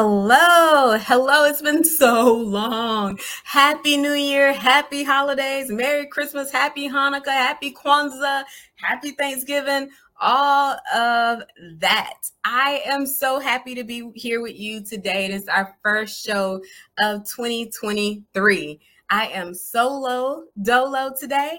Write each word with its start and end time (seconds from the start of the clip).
Hello, 0.00 0.96
hello. 0.96 1.44
It's 1.46 1.60
been 1.60 1.82
so 1.82 2.32
long. 2.32 3.18
Happy 3.42 3.96
New 3.96 4.12
Year, 4.12 4.52
happy 4.52 5.02
holidays, 5.02 5.72
Merry 5.72 6.06
Christmas, 6.06 6.52
happy 6.52 6.88
Hanukkah, 6.88 7.26
happy 7.26 7.74
Kwanzaa, 7.74 8.44
happy 8.76 9.10
Thanksgiving, 9.10 9.90
all 10.20 10.76
of 10.94 11.42
that. 11.78 12.14
I 12.44 12.80
am 12.86 13.06
so 13.06 13.40
happy 13.40 13.74
to 13.74 13.82
be 13.82 14.12
here 14.14 14.40
with 14.40 14.56
you 14.56 14.84
today. 14.84 15.24
It 15.24 15.32
is 15.32 15.48
our 15.48 15.76
first 15.82 16.24
show 16.24 16.62
of 17.00 17.24
2023. 17.24 18.78
I 19.10 19.26
am 19.26 19.52
solo 19.52 20.44
dolo 20.62 21.12
today, 21.18 21.58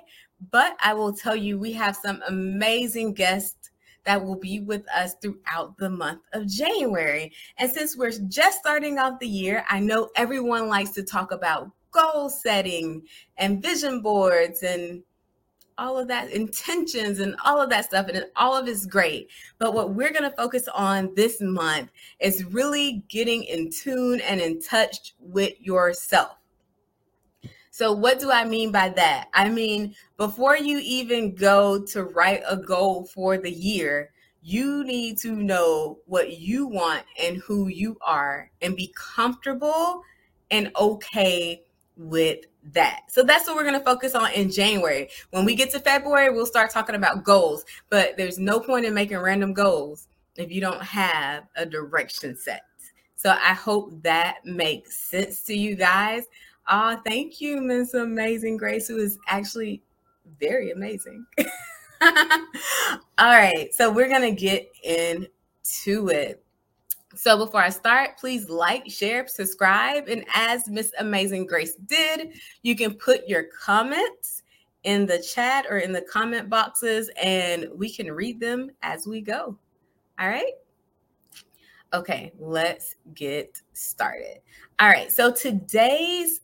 but 0.49 0.77
I 0.81 0.93
will 0.93 1.11
tell 1.11 1.35
you 1.35 1.59
we 1.59 1.73
have 1.73 1.97
some 1.97 2.21
amazing 2.25 3.15
guests 3.15 3.58
that 4.09 4.25
will 4.25 4.35
be 4.35 4.59
with 4.59 4.89
us 4.89 5.13
throughout 5.21 5.77
the 5.77 5.87
month 5.87 6.21
of 6.33 6.47
January. 6.47 7.31
And 7.59 7.69
since 7.71 7.95
we're 7.95 8.09
just 8.09 8.57
starting 8.57 8.97
off 8.97 9.19
the 9.19 9.27
year, 9.27 9.63
I 9.69 9.79
know 9.79 10.09
everyone 10.15 10.67
likes 10.67 10.89
to 10.93 11.03
talk 11.03 11.31
about 11.31 11.69
goal 11.91 12.27
setting 12.27 13.03
and 13.37 13.61
vision 13.61 14.01
boards 14.01 14.63
and 14.63 15.03
all 15.77 15.99
of 15.99 16.07
that 16.07 16.31
intentions 16.31 17.19
and 17.19 17.35
all 17.45 17.61
of 17.61 17.69
that 17.69 17.85
stuff 17.85 18.07
and 18.07 18.25
all 18.35 18.55
of 18.57 18.67
it's 18.67 18.85
great 18.85 19.29
but 19.59 19.73
what 19.73 19.93
we're 19.93 20.11
going 20.11 20.29
to 20.29 20.35
focus 20.35 20.67
on 20.75 21.13
this 21.15 21.39
month 21.39 21.89
is 22.19 22.43
really 22.45 23.03
getting 23.07 23.43
in 23.45 23.71
tune 23.71 24.19
and 24.21 24.41
in 24.41 24.61
touch 24.61 25.15
with 25.19 25.53
yourself 25.61 26.38
so, 27.71 27.93
what 27.93 28.19
do 28.19 28.31
I 28.31 28.45
mean 28.45 28.71
by 28.71 28.89
that? 28.89 29.29
I 29.33 29.49
mean, 29.49 29.95
before 30.17 30.57
you 30.57 30.79
even 30.83 31.35
go 31.35 31.83
to 31.85 32.03
write 32.03 32.41
a 32.47 32.57
goal 32.57 33.05
for 33.05 33.37
the 33.37 33.51
year, 33.51 34.11
you 34.41 34.83
need 34.83 35.17
to 35.19 35.35
know 35.35 35.99
what 36.05 36.39
you 36.39 36.67
want 36.67 37.03
and 37.21 37.37
who 37.37 37.67
you 37.67 37.97
are 38.01 38.49
and 38.61 38.75
be 38.75 38.93
comfortable 38.97 40.03
and 40.49 40.71
okay 40.79 41.61
with 41.97 42.45
that. 42.73 43.01
So 43.09 43.23
that's 43.23 43.47
what 43.47 43.55
we're 43.55 43.63
going 43.63 43.79
to 43.79 43.85
focus 43.85 44.15
on 44.15 44.31
in 44.31 44.49
January. 44.49 45.09
When 45.31 45.45
we 45.45 45.55
get 45.55 45.71
to 45.71 45.79
February, 45.79 46.31
we'll 46.31 46.45
start 46.45 46.71
talking 46.71 46.95
about 46.95 47.23
goals, 47.23 47.65
but 47.89 48.17
there's 48.17 48.39
no 48.39 48.59
point 48.59 48.85
in 48.85 48.93
making 48.93 49.17
random 49.17 49.53
goals 49.53 50.07
if 50.37 50.51
you 50.51 50.61
don't 50.61 50.81
have 50.81 51.43
a 51.55 51.65
direction 51.65 52.37
set. 52.37 52.63
So 53.15 53.31
I 53.31 53.53
hope 53.53 54.01
that 54.03 54.45
makes 54.45 54.95
sense 54.95 55.43
to 55.43 55.53
you 55.53 55.75
guys. 55.75 56.23
Oh, 56.71 56.99
thank 57.03 57.41
you, 57.41 57.61
Miss 57.61 57.95
Amazing 57.95 58.57
Grace, 58.57 58.87
who 58.87 58.97
is 58.97 59.17
actually 59.27 59.81
very 60.39 60.71
amazing. 60.71 61.25
All 62.01 62.11
right, 63.17 63.73
so 63.73 63.91
we're 63.91 64.07
to 64.21 64.31
get 64.31 64.69
into 64.83 66.09
it. 66.09 66.43
So 67.15 67.37
before 67.37 67.61
I 67.61 67.69
start, 67.69 68.17
please 68.19 68.49
like, 68.49 68.89
share, 68.89 69.27
subscribe. 69.27 70.07
And 70.09 70.23
as 70.35 70.69
Miss 70.69 70.93
Amazing 70.99 71.47
Grace 71.47 71.73
did, 71.87 72.33
you 72.61 72.75
can 72.75 72.93
put 72.93 73.27
your 73.27 73.45
comments 73.45 74.43
in 74.83 75.07
the 75.07 75.19
chat 75.19 75.65
or 75.69 75.79
in 75.79 75.91
the 75.91 76.03
comment 76.03 76.49
boxes 76.49 77.09
and 77.21 77.67
we 77.75 77.91
can 77.91 78.11
read 78.11 78.39
them 78.39 78.69
as 78.83 79.07
we 79.07 79.21
go. 79.21 79.57
All 80.19 80.27
right. 80.27 80.53
Okay, 81.93 82.31
let's 82.37 82.95
get 83.15 83.59
started. 83.73 84.39
All 84.79 84.87
right, 84.87 85.11
so 85.11 85.31
today's 85.31 86.41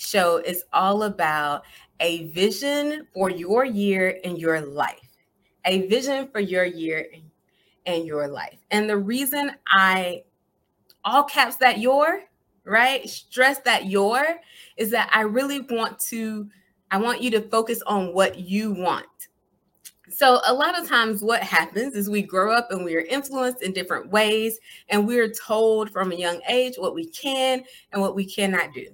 show 0.00 0.38
is 0.38 0.64
all 0.72 1.04
about 1.04 1.64
a 2.00 2.28
vision 2.28 3.06
for 3.12 3.30
your 3.30 3.64
year 3.64 4.18
and 4.24 4.38
your 4.38 4.60
life. 4.60 5.18
A 5.66 5.86
vision 5.88 6.28
for 6.28 6.40
your 6.40 6.64
year 6.64 7.06
and 7.86 8.06
your 8.06 8.28
life. 8.28 8.58
And 8.70 8.88
the 8.88 8.96
reason 8.96 9.52
I 9.68 10.24
all 11.04 11.24
caps 11.24 11.56
that 11.56 11.78
your, 11.78 12.22
right? 12.64 13.08
Stress 13.08 13.58
that 13.60 13.86
your 13.86 14.24
is 14.76 14.90
that 14.90 15.10
I 15.12 15.22
really 15.22 15.60
want 15.60 15.98
to 16.08 16.48
I 16.90 16.98
want 16.98 17.22
you 17.22 17.30
to 17.32 17.40
focus 17.40 17.82
on 17.86 18.14
what 18.14 18.40
you 18.40 18.72
want. 18.72 19.06
So, 20.08 20.40
a 20.44 20.52
lot 20.52 20.76
of 20.76 20.88
times, 20.88 21.22
what 21.22 21.40
happens 21.40 21.94
is 21.94 22.10
we 22.10 22.22
grow 22.22 22.52
up 22.52 22.72
and 22.72 22.84
we 22.84 22.96
are 22.96 23.00
influenced 23.02 23.62
in 23.62 23.72
different 23.72 24.10
ways, 24.10 24.58
and 24.88 25.06
we're 25.06 25.30
told 25.32 25.90
from 25.90 26.10
a 26.10 26.16
young 26.16 26.40
age 26.48 26.74
what 26.78 26.96
we 26.96 27.06
can 27.06 27.62
and 27.92 28.02
what 28.02 28.16
we 28.16 28.24
cannot 28.24 28.74
do 28.74 28.88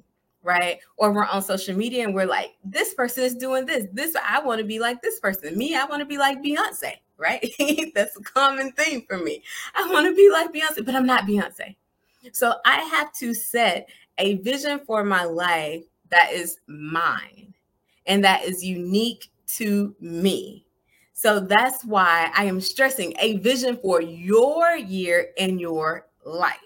right? 0.47 0.79
Or 0.97 1.11
we're 1.13 1.27
on 1.27 1.43
social 1.43 1.77
media 1.77 2.05
and 2.05 2.15
we're 2.15 2.25
like, 2.27 2.57
this 2.65 2.95
person 2.95 3.25
is 3.25 3.35
doing 3.35 3.67
this. 3.67 3.87
This 3.93 4.15
I 4.15 4.41
want 4.41 4.61
to 4.61 4.65
be 4.65 4.79
like 4.79 5.03
this 5.03 5.19
person. 5.19 5.59
Me, 5.59 5.75
I 5.75 5.85
want 5.87 6.01
to 6.01 6.07
be 6.07 6.19
like 6.19 6.41
Beyonce, 6.41 6.93
right? 7.19 7.45
That's 7.95 8.17
a 8.17 8.23
common 8.23 8.71
theme 8.73 9.03
for 9.09 9.19
me. 9.19 9.43
I 9.75 9.91
want 9.93 10.07
to 10.07 10.15
be 10.15 10.31
like 10.31 10.53
Beyonce, 10.53 10.87
but 10.87 10.95
I'm 10.95 11.05
not 11.05 11.25
Beyonce. 11.25 11.75
So 12.33 12.55
I 12.65 12.77
have 12.83 13.13
to 13.15 13.35
set 13.35 13.89
a 14.19 14.37
vision 14.37 14.81
for 14.87 15.03
my 15.03 15.25
life 15.25 15.83
that 16.11 16.31
is 16.33 16.59
mine 16.69 17.53
and 18.07 18.25
that 18.25 18.45
is 18.45 18.65
unique 18.65 19.31
to 19.57 19.97
me. 20.01 20.65
So 21.13 21.41
that's 21.41 21.85
why 21.85 22.31
I 22.37 22.45
am 22.45 22.61
stressing 22.61 23.15
a 23.19 23.39
vision 23.39 23.79
for 23.83 24.01
your 24.01 24.77
year 24.77 25.31
and 25.39 25.61
your 25.61 26.07
life, 26.25 26.57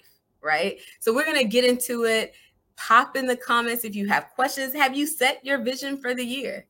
right? 0.42 0.78
So 0.98 1.14
we're 1.14 1.24
going 1.24 1.38
to 1.38 1.44
get 1.44 1.64
into 1.64 2.04
it 2.04 2.34
Pop 2.80 3.16
in 3.16 3.26
the 3.26 3.36
comments 3.36 3.84
if 3.84 3.94
you 3.94 4.06
have 4.08 4.30
questions. 4.34 4.74
Have 4.74 4.96
you 4.96 5.06
set 5.06 5.44
your 5.44 5.58
vision 5.58 6.00
for 6.00 6.14
the 6.14 6.24
year? 6.24 6.66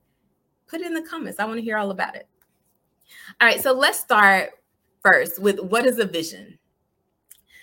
Put 0.67 0.81
it 0.81 0.89
in 0.89 0.95
the 0.95 1.09
comments. 1.09 1.39
I 1.39 1.45
want 1.45 1.59
to 1.59 1.65
hear 1.65 1.79
all 1.79 1.91
about 1.91 2.17
it. 2.17 2.29
All 3.41 3.47
right, 3.47 3.63
so 3.63 3.73
let's 3.73 4.01
start 4.01 4.51
first 5.03 5.41
with 5.41 5.61
what 5.61 5.87
is 5.87 5.99
a 5.99 6.05
vision? 6.05 6.59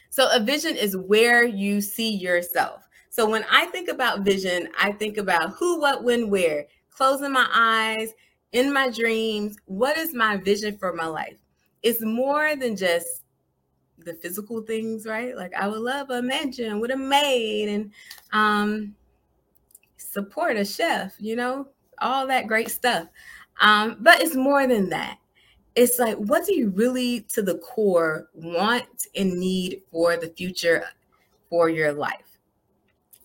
So, 0.10 0.30
a 0.34 0.40
vision 0.40 0.76
is 0.76 0.96
where 0.96 1.44
you 1.44 1.82
see 1.82 2.10
yourself. 2.10 2.88
So, 3.10 3.30
when 3.30 3.44
I 3.52 3.66
think 3.66 3.90
about 3.90 4.22
vision, 4.22 4.70
I 4.80 4.94
think 4.94 5.18
about 5.18 5.52
who, 5.52 5.80
what, 5.80 6.04
when, 6.04 6.30
where, 6.30 6.66
closing 6.90 7.34
my 7.34 7.48
eyes, 7.54 8.14
in 8.52 8.74
my 8.74 8.90
dreams. 8.90 9.58
What 9.66 9.98
is 9.98 10.14
my 10.14 10.38
vision 10.38 10.78
for 10.78 10.94
my 10.94 11.08
life? 11.08 11.38
It's 11.84 12.02
more 12.02 12.56
than 12.56 12.76
just 12.76 13.24
the 13.98 14.14
physical 14.16 14.62
things, 14.62 15.06
right? 15.06 15.36
Like 15.36 15.54
I 15.54 15.68
would 15.68 15.80
love 15.80 16.10
a 16.10 16.22
mansion 16.22 16.80
with 16.80 16.92
a 16.92 16.98
maid 16.98 17.70
and 17.70 17.92
um, 18.32 18.96
support 19.98 20.58
a 20.58 20.66
chef, 20.66 21.16
you 21.20 21.36
know, 21.36 21.68
all 22.00 22.28
that 22.28 22.48
great 22.48 22.70
stuff. 22.70 23.08
Um, 23.60 23.98
but 24.00 24.22
it's 24.22 24.36
more 24.36 24.68
than 24.68 24.90
that. 24.90 25.18
It's 25.76 26.00
like, 26.00 26.18
what 26.18 26.46
do 26.46 26.56
you 26.56 26.70
really, 26.70 27.22
to 27.34 27.42
the 27.42 27.60
core, 27.60 28.30
want 28.34 29.08
and 29.16 29.40
need 29.40 29.84
for 29.92 30.18
the 30.18 30.30
future 30.30 30.84
for 31.50 31.70
your 31.70 31.94
life? 31.94 32.40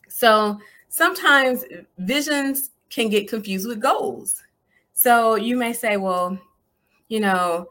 So 0.08 0.58
sometimes 0.88 1.64
visions 1.98 2.70
can 2.90 3.08
get 3.08 3.28
confused 3.28 3.66
with 3.66 3.80
goals. 3.80 4.42
So 4.92 5.36
you 5.36 5.56
may 5.56 5.72
say, 5.72 5.96
well, 5.96 6.38
you 7.08 7.20
know, 7.20 7.68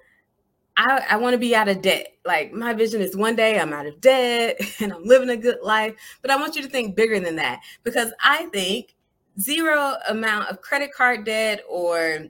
I, 0.81 1.06
I 1.12 1.18
want 1.18 1.36
to 1.36 1.38
be 1.38 1.56
out 1.56 1.68
of 1.68 1.81
debt. 1.81 2.16
Like 2.25 2.52
my 2.53 2.74
vision 2.74 3.02
is 3.02 3.16
one 3.16 3.36
day 3.36 3.59
I'm 3.59 3.72
out 3.72 3.86
of 3.86 4.02
debt 4.02 4.59
and 4.80 4.92
I'm 4.92 5.03
living 5.03 5.30
a 5.30 5.38
good 5.38 5.59
life. 5.62 5.94
But 6.24 6.31
I 6.31 6.38
want 6.38 6.56
you 6.56 6.64
to 6.64 6.68
think 6.68 6.96
bigger 6.96 7.19
than 7.19 7.36
that 7.36 7.62
because 7.84 8.12
I 8.19 8.47
think 8.47 8.96
zero 9.40 9.96
amount 10.09 10.50
of 10.50 10.62
credit 10.62 10.92
card 10.92 11.24
debt 11.24 11.62
or 11.69 12.25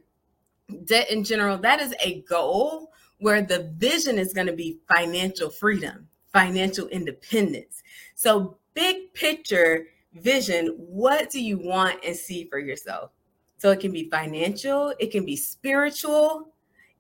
debt 0.84 1.10
in 1.10 1.24
general, 1.24 1.58
that 1.60 1.80
is 1.80 1.96
a 2.04 2.22
goal 2.24 2.92
where 3.20 3.42
the 3.42 3.72
vision 3.78 4.20
is 4.20 4.34
going 4.34 4.48
to 4.48 4.54
be 4.54 4.80
financial 4.94 5.50
freedom, 5.50 6.10
financial 6.34 6.88
independence. 6.90 7.82
So, 8.16 8.58
big 8.74 9.14
picture 9.14 9.88
vision, 10.14 10.76
what 10.78 11.30
do 11.30 11.42
you 11.42 11.58
want 11.58 12.04
and 12.06 12.16
see 12.16 12.46
for 12.46 12.60
yourself? 12.60 13.12
So, 13.60 13.72
it 13.72 13.80
can 13.80 13.92
be 13.92 14.10
financial, 14.10 14.94
it 15.00 15.12
can 15.12 15.24
be 15.24 15.36
spiritual, 15.36 16.52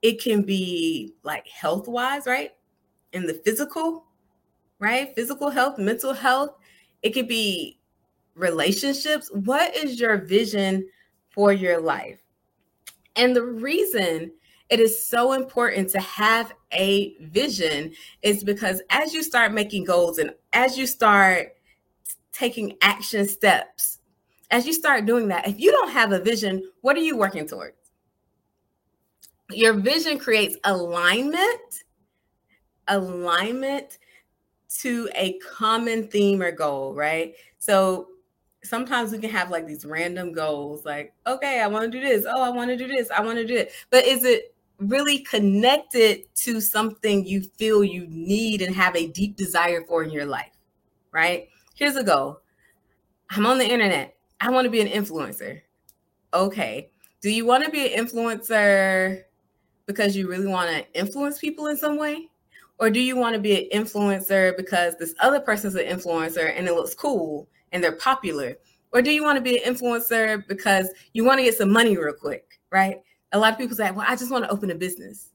it 0.01 0.21
can 0.21 0.41
be 0.41 1.13
like 1.23 1.47
health 1.47 1.87
wise, 1.87 2.25
right? 2.25 2.51
In 3.13 3.27
the 3.27 3.33
physical, 3.33 4.05
right? 4.79 5.13
Physical 5.15 5.49
health, 5.49 5.77
mental 5.77 6.13
health. 6.13 6.55
It 7.03 7.11
could 7.11 7.27
be 7.27 7.79
relationships. 8.35 9.29
What 9.33 9.75
is 9.75 9.99
your 9.99 10.17
vision 10.17 10.87
for 11.29 11.53
your 11.53 11.79
life? 11.79 12.19
And 13.15 13.35
the 13.35 13.43
reason 13.43 14.31
it 14.69 14.79
is 14.79 15.05
so 15.05 15.33
important 15.33 15.89
to 15.89 15.99
have 15.99 16.53
a 16.71 17.13
vision 17.19 17.93
is 18.21 18.43
because 18.43 18.81
as 18.89 19.13
you 19.13 19.21
start 19.21 19.53
making 19.53 19.83
goals 19.83 20.17
and 20.17 20.33
as 20.53 20.77
you 20.77 20.87
start 20.87 21.55
taking 22.31 22.77
action 22.81 23.27
steps, 23.27 23.99
as 24.49 24.65
you 24.65 24.73
start 24.73 25.05
doing 25.05 25.27
that, 25.27 25.47
if 25.47 25.59
you 25.59 25.71
don't 25.71 25.91
have 25.91 26.13
a 26.13 26.19
vision, 26.19 26.63
what 26.81 26.95
are 26.95 27.01
you 27.01 27.17
working 27.17 27.45
towards? 27.45 27.80
Your 29.53 29.73
vision 29.73 30.17
creates 30.17 30.57
alignment 30.63 31.83
alignment 32.87 33.97
to 34.69 35.09
a 35.15 35.37
common 35.39 36.07
theme 36.07 36.41
or 36.41 36.51
goal 36.51 36.93
right 36.93 37.35
so 37.57 38.07
sometimes 38.63 39.11
we 39.11 39.17
can 39.17 39.29
have 39.29 39.49
like 39.49 39.65
these 39.65 39.85
random 39.85 40.31
goals 40.31 40.85
like 40.85 41.13
okay 41.27 41.61
i 41.61 41.67
want 41.67 41.83
to 41.83 41.99
do 41.99 42.05
this 42.05 42.25
oh 42.27 42.41
i 42.41 42.49
want 42.49 42.69
to 42.69 42.77
do 42.77 42.87
this 42.87 43.09
i 43.11 43.21
want 43.21 43.37
to 43.37 43.45
do 43.45 43.55
it 43.55 43.71
but 43.89 44.05
is 44.05 44.23
it 44.23 44.53
really 44.79 45.19
connected 45.19 46.23
to 46.33 46.59
something 46.59 47.25
you 47.25 47.41
feel 47.57 47.83
you 47.83 48.07
need 48.09 48.61
and 48.61 48.75
have 48.75 48.95
a 48.95 49.07
deep 49.07 49.35
desire 49.35 49.83
for 49.87 50.03
in 50.03 50.09
your 50.09 50.25
life 50.25 50.51
right? 51.11 51.49
Here's 51.75 51.95
a 51.95 52.03
goal 52.03 52.41
I'm 53.29 53.45
on 53.45 53.57
the 53.57 53.69
internet. 53.69 54.15
I 54.39 54.49
want 54.49 54.65
to 54.65 54.71
be 54.71 54.81
an 54.81 54.87
influencer. 54.87 55.61
Okay. 56.33 56.89
Do 57.21 57.29
you 57.29 57.45
want 57.45 57.63
to 57.63 57.69
be 57.69 57.93
an 57.93 58.05
influencer 58.05 59.23
because 59.85 60.15
you 60.15 60.29
really 60.29 60.47
want 60.47 60.69
to 60.69 60.99
influence 60.99 61.39
people 61.39 61.67
in 61.67 61.77
some 61.77 61.97
way? 61.97 62.27
Or 62.79 62.89
do 62.89 62.99
you 62.99 63.15
want 63.15 63.35
to 63.35 63.39
be 63.39 63.71
an 63.71 63.83
influencer 63.83 64.57
because 64.57 64.95
this 64.97 65.13
other 65.19 65.39
person's 65.39 65.75
an 65.75 65.85
influencer 65.85 66.51
and 66.57 66.67
it 66.67 66.73
looks 66.73 66.95
cool 66.95 67.47
and 67.71 67.83
they're 67.83 67.91
popular? 67.91 68.57
Or 68.91 69.01
do 69.01 69.11
you 69.11 69.23
want 69.23 69.37
to 69.37 69.41
be 69.41 69.63
an 69.63 69.73
influencer 69.73 70.45
because 70.47 70.89
you 71.13 71.23
want 71.23 71.39
to 71.39 71.43
get 71.43 71.55
some 71.55 71.71
money 71.71 71.97
real 71.97 72.13
quick, 72.13 72.59
right? 72.71 72.97
A 73.31 73.39
lot 73.39 73.53
of 73.53 73.59
people 73.59 73.75
say, 73.75 73.91
well, 73.91 74.05
I 74.07 74.15
just 74.15 74.31
want 74.31 74.45
to 74.45 74.51
open 74.51 74.71
a 74.71 74.75
business. 74.75 75.29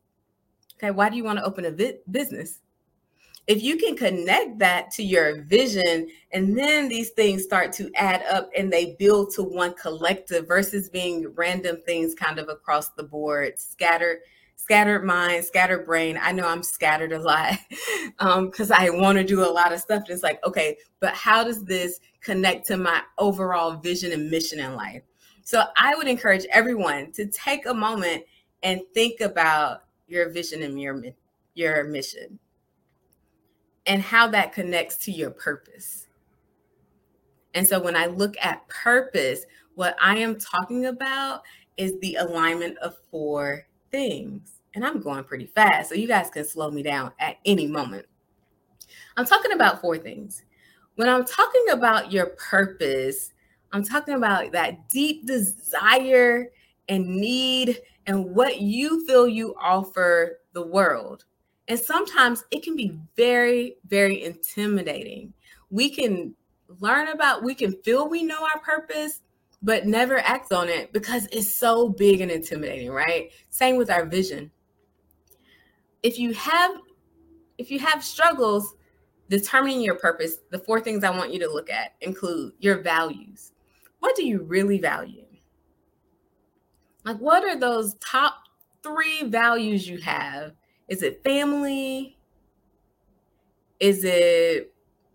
Okay, 0.76 0.90
why 0.90 1.08
do 1.08 1.16
you 1.16 1.24
want 1.24 1.38
to 1.38 1.44
open 1.44 1.64
a 1.64 1.70
vi- 1.70 1.98
business? 2.10 2.60
If 3.46 3.62
you 3.62 3.76
can 3.76 3.96
connect 3.96 4.58
that 4.58 4.90
to 4.92 5.04
your 5.04 5.42
vision, 5.42 6.08
and 6.32 6.58
then 6.58 6.88
these 6.88 7.10
things 7.10 7.44
start 7.44 7.72
to 7.74 7.90
add 7.94 8.24
up 8.24 8.50
and 8.56 8.72
they 8.72 8.96
build 8.98 9.32
to 9.34 9.44
one 9.44 9.72
collective 9.74 10.48
versus 10.48 10.88
being 10.88 11.32
random 11.34 11.76
things 11.86 12.12
kind 12.12 12.40
of 12.40 12.48
across 12.48 12.88
the 12.90 13.04
board, 13.04 13.58
scattered 13.58 14.18
scattered 14.66 15.04
mind, 15.04 15.44
scattered 15.44 15.86
brain. 15.86 16.18
I 16.20 16.32
know 16.32 16.44
I'm 16.44 16.64
scattered 16.64 17.12
a 17.12 17.20
lot 17.20 17.56
because 18.18 18.70
um, 18.72 18.76
I 18.76 18.90
want 18.90 19.16
to 19.16 19.22
do 19.22 19.44
a 19.44 19.46
lot 19.46 19.72
of 19.72 19.78
stuff. 19.78 20.02
It's 20.08 20.24
like, 20.24 20.44
okay, 20.44 20.76
but 20.98 21.14
how 21.14 21.44
does 21.44 21.64
this 21.64 22.00
connect 22.20 22.66
to 22.66 22.76
my 22.76 23.02
overall 23.16 23.76
vision 23.76 24.10
and 24.10 24.28
mission 24.28 24.58
in 24.58 24.74
life? 24.74 25.04
So 25.44 25.62
I 25.76 25.94
would 25.94 26.08
encourage 26.08 26.46
everyone 26.50 27.12
to 27.12 27.26
take 27.26 27.66
a 27.66 27.74
moment 27.74 28.24
and 28.64 28.80
think 28.92 29.20
about 29.20 29.84
your 30.08 30.30
vision 30.30 30.64
and 30.64 30.80
your 30.80 31.00
your 31.54 31.84
mission 31.84 32.40
and 33.86 34.02
how 34.02 34.26
that 34.26 34.52
connects 34.52 34.96
to 35.04 35.12
your 35.12 35.30
purpose. 35.30 36.08
And 37.54 37.68
so 37.68 37.78
when 37.78 37.94
I 37.94 38.06
look 38.06 38.34
at 38.42 38.66
purpose, 38.66 39.46
what 39.76 39.94
I 40.02 40.18
am 40.18 40.40
talking 40.40 40.86
about 40.86 41.42
is 41.76 41.92
the 42.00 42.16
alignment 42.16 42.78
of 42.78 42.96
four 43.12 43.68
things. 43.92 44.55
And 44.76 44.84
I'm 44.84 45.00
going 45.00 45.24
pretty 45.24 45.46
fast, 45.46 45.88
so 45.88 45.94
you 45.94 46.06
guys 46.06 46.28
can 46.28 46.44
slow 46.44 46.70
me 46.70 46.82
down 46.82 47.10
at 47.18 47.38
any 47.46 47.66
moment. 47.66 48.04
I'm 49.16 49.24
talking 49.24 49.52
about 49.52 49.80
four 49.80 49.96
things. 49.96 50.42
When 50.96 51.08
I'm 51.08 51.24
talking 51.24 51.64
about 51.72 52.12
your 52.12 52.26
purpose, 52.36 53.32
I'm 53.72 53.82
talking 53.82 54.14
about 54.14 54.52
that 54.52 54.90
deep 54.90 55.26
desire 55.26 56.52
and 56.90 57.06
need 57.06 57.80
and 58.06 58.34
what 58.34 58.60
you 58.60 59.06
feel 59.06 59.26
you 59.26 59.54
offer 59.58 60.40
the 60.52 60.66
world. 60.66 61.24
And 61.68 61.80
sometimes 61.80 62.44
it 62.50 62.62
can 62.62 62.76
be 62.76 62.98
very, 63.16 63.76
very 63.88 64.24
intimidating. 64.24 65.32
We 65.70 65.88
can 65.88 66.34
learn 66.80 67.08
about, 67.08 67.42
we 67.42 67.54
can 67.54 67.72
feel 67.82 68.10
we 68.10 68.22
know 68.22 68.42
our 68.42 68.60
purpose, 68.60 69.22
but 69.62 69.86
never 69.86 70.18
act 70.18 70.52
on 70.52 70.68
it 70.68 70.92
because 70.92 71.26
it's 71.32 71.50
so 71.50 71.88
big 71.88 72.20
and 72.20 72.30
intimidating, 72.30 72.90
right? 72.90 73.30
Same 73.48 73.76
with 73.78 73.90
our 73.90 74.04
vision. 74.04 74.50
If 76.06 76.20
you 76.20 76.32
have 76.34 76.70
if 77.58 77.68
you 77.68 77.80
have 77.80 78.04
struggles 78.04 78.76
determining 79.28 79.80
your 79.80 79.96
purpose, 79.96 80.36
the 80.52 80.58
four 80.60 80.80
things 80.80 81.02
I 81.02 81.10
want 81.10 81.32
you 81.32 81.40
to 81.40 81.48
look 81.48 81.68
at 81.68 81.94
include 82.00 82.52
your 82.60 82.78
values. 82.80 83.50
What 83.98 84.14
do 84.14 84.24
you 84.24 84.44
really 84.44 84.78
value? 84.78 85.26
Like 87.04 87.18
what 87.18 87.42
are 87.42 87.58
those 87.58 87.94
top 87.94 88.34
3 88.84 89.24
values 89.24 89.88
you 89.88 89.98
have? 89.98 90.52
Is 90.86 91.02
it 91.02 91.24
family? 91.24 92.16
Is 93.80 94.04
it 94.04 94.72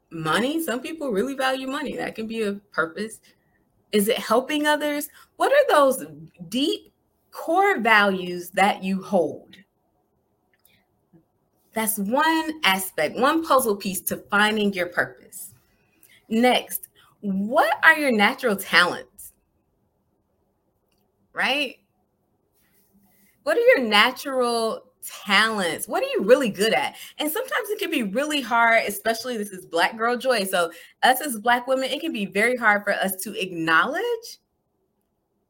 money? 0.10 0.62
Some 0.62 0.82
people 0.82 1.12
really 1.12 1.36
value 1.36 1.68
money. 1.68 1.96
That 1.96 2.16
can 2.16 2.28
be 2.28 2.42
a 2.42 2.56
purpose. 2.74 3.22
Is 3.94 4.10
it 4.10 4.18
helping 4.18 4.68
others? 4.68 5.08
What 5.38 5.54
are 5.54 5.74
those 5.74 6.06
deep 6.50 6.92
core 7.32 7.80
values 7.80 8.50
that 8.50 8.84
you 8.84 9.02
hold? 9.02 9.56
That's 11.74 11.98
one 11.98 12.60
aspect, 12.64 13.18
one 13.18 13.46
puzzle 13.46 13.76
piece 13.76 14.02
to 14.02 14.18
finding 14.18 14.74
your 14.74 14.88
purpose. 14.88 15.54
Next, 16.28 16.90
what 17.22 17.74
are 17.84 17.98
your 17.98 18.12
natural 18.12 18.56
talents? 18.56 19.34
Right? 21.34 21.78
What 23.44 23.58
are 23.58 23.62
your 23.62 23.82
natural 23.82 24.84
talents? 25.26 25.88
What 25.88 26.04
are 26.04 26.08
you 26.08 26.24
really 26.24 26.50
good 26.50 26.74
at? 26.74 26.96
And 27.18 27.32
sometimes 27.32 27.70
it 27.70 27.80
can 27.80 27.90
be 27.90 28.04
really 28.04 28.42
hard, 28.42 28.84
especially 28.88 29.38
this 29.38 29.52
is 29.52 29.66
Black 29.66 29.98
Girl 29.98 30.18
Joy. 30.18 30.44
So, 30.44 30.72
us 31.04 31.22
as 31.22 31.40
Black 31.40 31.68
women, 31.68 31.90
it 31.90 32.02
can 32.02 32.12
be 32.12 32.26
very 32.26 32.58
hard 32.58 32.84
for 32.84 32.94
us 32.94 33.16
to 33.24 33.34
acknowledge 33.42 34.40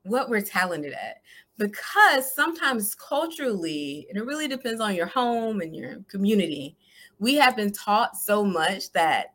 what 0.04 0.30
we're 0.30 0.42
talented 0.42 0.94
at 0.94 1.22
because 1.62 2.34
sometimes 2.34 2.96
culturally, 2.96 4.08
and 4.10 4.18
it 4.18 4.26
really 4.26 4.48
depends 4.48 4.82
on 4.82 4.96
your 4.96 5.06
home 5.06 5.62
and 5.62 5.76
your 5.76 5.98
community, 6.08 6.76
we 7.20 7.36
have 7.36 7.56
been 7.56 7.72
taught 7.72 8.18
so 8.18 8.44
much 8.44 8.92
that 8.94 9.34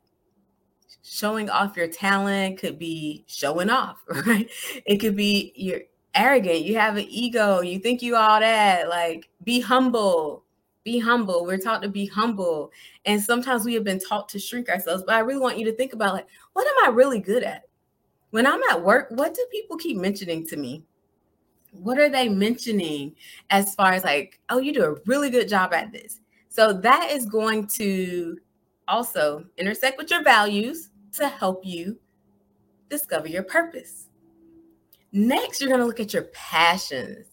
showing 1.05 1.49
off 1.49 1.77
your 1.77 1.87
talent 1.87 2.59
could 2.59 2.81
be 2.81 3.25
showing 3.29 3.71
off, 3.71 4.03
right? 4.27 4.51
It 4.85 4.97
could 4.97 5.15
be 5.15 5.53
you're 5.55 5.83
arrogant, 6.17 6.63
you 6.63 6.77
have 6.77 6.97
an 6.97 7.07
ego, 7.09 7.61
you 7.61 7.79
think 7.79 8.03
you 8.03 8.17
all 8.17 8.41
that, 8.41 8.89
like 8.89 9.29
be 9.45 9.61
humble. 9.61 10.43
Be 10.83 11.01
humble. 11.01 11.45
We're 11.45 11.59
taught 11.59 11.83
to 11.83 11.89
be 11.89 12.07
humble. 12.07 12.71
And 13.07 13.21
sometimes 13.21 13.65
we 13.65 13.75
have 13.75 13.83
been 13.83 13.99
taught 13.99 14.29
to 14.29 14.39
shrink 14.39 14.69
ourselves. 14.69 15.03
But 15.05 15.17
I 15.17 15.19
really 15.19 15.41
want 15.41 15.59
you 15.59 15.65
to 15.65 15.73
think 15.73 15.93
about 15.93 16.15
like, 16.15 16.29
what 16.53 16.65
am 16.65 16.89
I 16.89 16.95
really 16.95 17.19
good 17.19 17.43
at? 17.43 17.63
When 18.31 18.47
I'm 18.47 18.63
at 18.71 18.85
work, 18.85 19.09
what 19.11 19.35
do 19.35 19.45
people 19.51 19.77
keep 19.77 19.97
mentioning 19.97 20.47
to 20.47 20.57
me? 20.57 20.85
What 21.83 21.99
are 21.99 22.09
they 22.09 22.29
mentioning 22.29 23.15
as 23.51 23.75
far 23.75 23.93
as 23.93 24.05
like, 24.05 24.41
oh, 24.49 24.59
you 24.59 24.73
do 24.73 24.85
a 24.85 24.97
really 25.07 25.31
good 25.31 25.49
job 25.49 25.73
at 25.73 25.93
this? 25.93 26.21
So 26.49 26.73
that 26.73 27.11
is 27.11 27.27
going 27.27 27.67
to 27.69 28.39
also 28.89 29.45
intersect 29.57 29.99
with 29.99 30.11
your 30.11 30.23
values 30.23 30.91
to 31.15 31.29
help 31.29 31.65
you 31.65 31.99
discover 32.89 33.29
your 33.29 33.43
purpose. 33.43 34.09
Next, 35.13 35.61
you're 35.61 35.71
going 35.71 35.81
to 35.81 35.87
look 35.87 36.01
at 36.01 36.13
your 36.13 36.25
passions. 36.35 37.27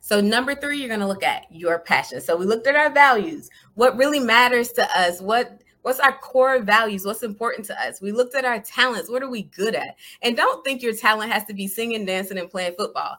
So, 0.00 0.20
number 0.20 0.54
three, 0.54 0.78
you're 0.78 0.88
going 0.88 1.00
to 1.00 1.06
look 1.06 1.22
at 1.22 1.44
your 1.50 1.78
passion. 1.80 2.20
So, 2.20 2.36
we 2.36 2.46
looked 2.46 2.66
at 2.66 2.76
our 2.76 2.90
values. 2.90 3.50
What 3.74 3.96
really 3.96 4.20
matters 4.20 4.72
to 4.72 4.98
us? 4.98 5.20
What 5.20 5.60
What's 5.82 6.00
our 6.00 6.18
core 6.18 6.58
values? 6.58 7.06
What's 7.06 7.22
important 7.22 7.64
to 7.66 7.80
us? 7.80 8.00
We 8.00 8.12
looked 8.12 8.34
at 8.34 8.44
our 8.44 8.60
talents. 8.60 9.08
What 9.08 9.22
are 9.22 9.30
we 9.30 9.44
good 9.44 9.74
at? 9.74 9.96
And 10.22 10.36
don't 10.36 10.64
think 10.64 10.82
your 10.82 10.92
talent 10.92 11.32
has 11.32 11.44
to 11.46 11.54
be 11.54 11.68
singing, 11.68 12.04
dancing, 12.04 12.38
and 12.38 12.50
playing 12.50 12.74
football. 12.76 13.16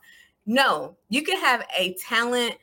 No, 0.49 0.97
you 1.09 1.21
can 1.21 1.39
have 1.39 1.63
a 1.77 1.93
talent 1.93 2.55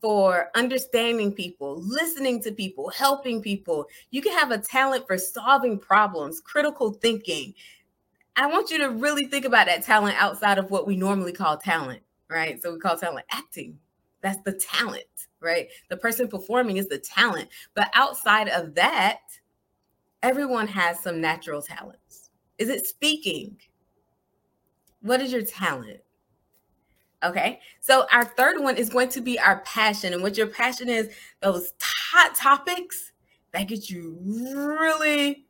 for 0.00 0.48
understanding 0.54 1.30
people, 1.30 1.78
listening 1.82 2.42
to 2.42 2.52
people, 2.52 2.88
helping 2.88 3.42
people. 3.42 3.84
You 4.10 4.22
can 4.22 4.32
have 4.32 4.50
a 4.50 4.56
talent 4.56 5.06
for 5.06 5.18
solving 5.18 5.78
problems, 5.78 6.40
critical 6.40 6.90
thinking. 6.90 7.52
I 8.36 8.46
want 8.46 8.70
you 8.70 8.78
to 8.78 8.88
really 8.88 9.26
think 9.26 9.44
about 9.44 9.66
that 9.66 9.82
talent 9.82 10.16
outside 10.18 10.56
of 10.56 10.70
what 10.70 10.86
we 10.86 10.96
normally 10.96 11.32
call 11.32 11.58
talent, 11.58 12.00
right? 12.30 12.62
So 12.62 12.72
we 12.72 12.78
call 12.78 12.96
talent 12.96 13.26
acting. 13.30 13.78
That's 14.22 14.40
the 14.44 14.54
talent, 14.54 15.04
right? 15.38 15.68
The 15.90 15.98
person 15.98 16.28
performing 16.28 16.78
is 16.78 16.88
the 16.88 16.96
talent. 16.96 17.50
But 17.74 17.90
outside 17.92 18.48
of 18.48 18.74
that, 18.76 19.18
everyone 20.22 20.66
has 20.68 20.98
some 21.00 21.20
natural 21.20 21.60
talents. 21.60 22.30
Is 22.56 22.70
it 22.70 22.86
speaking? 22.86 23.58
What 25.02 25.20
is 25.20 25.30
your 25.30 25.42
talent? 25.42 26.00
Okay. 27.22 27.60
So 27.80 28.06
our 28.12 28.24
third 28.24 28.60
one 28.60 28.76
is 28.76 28.90
going 28.90 29.08
to 29.10 29.20
be 29.20 29.38
our 29.38 29.60
passion. 29.60 30.12
And 30.12 30.22
what 30.22 30.36
your 30.36 30.48
passion 30.48 30.88
is, 30.88 31.10
those 31.40 31.72
hot 31.80 32.34
topics 32.34 33.12
that 33.52 33.68
get 33.68 33.88
you 33.90 34.18
really 34.22 35.46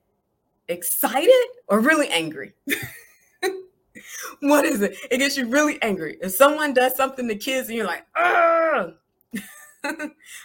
excited 0.69 1.47
or 1.69 1.81
really 1.81 2.09
angry. 2.09 2.53
what 4.41 4.65
is 4.65 4.83
it? 4.83 4.97
It 5.11 5.19
gets 5.19 5.37
you 5.37 5.47
really 5.47 5.81
angry. 5.83 6.19
If 6.21 6.33
someone 6.33 6.75
does 6.75 6.97
something 6.97 7.27
to 7.29 7.37
kids 7.37 7.69
and 7.69 7.77
you're 7.77 7.87
like, 7.87 8.05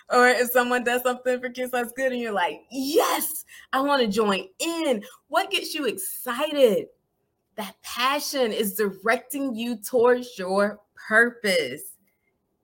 or 0.09 0.27
if 0.27 0.49
someone 0.51 0.83
does 0.83 1.03
something 1.03 1.39
for 1.39 1.49
kids 1.49 1.71
that's 1.71 1.91
good 1.91 2.11
and 2.11 2.21
you're 2.21 2.31
like, 2.31 2.61
yes, 2.71 3.45
I 3.73 3.81
want 3.81 4.01
to 4.01 4.07
join 4.07 4.47
in. 4.59 5.03
What 5.27 5.51
gets 5.51 5.73
you 5.73 5.85
excited? 5.85 6.87
That 7.55 7.75
passion 7.81 8.51
is 8.53 8.75
directing 8.75 9.55
you 9.55 9.77
towards 9.77 10.37
your 10.37 10.79
purpose. 11.07 11.81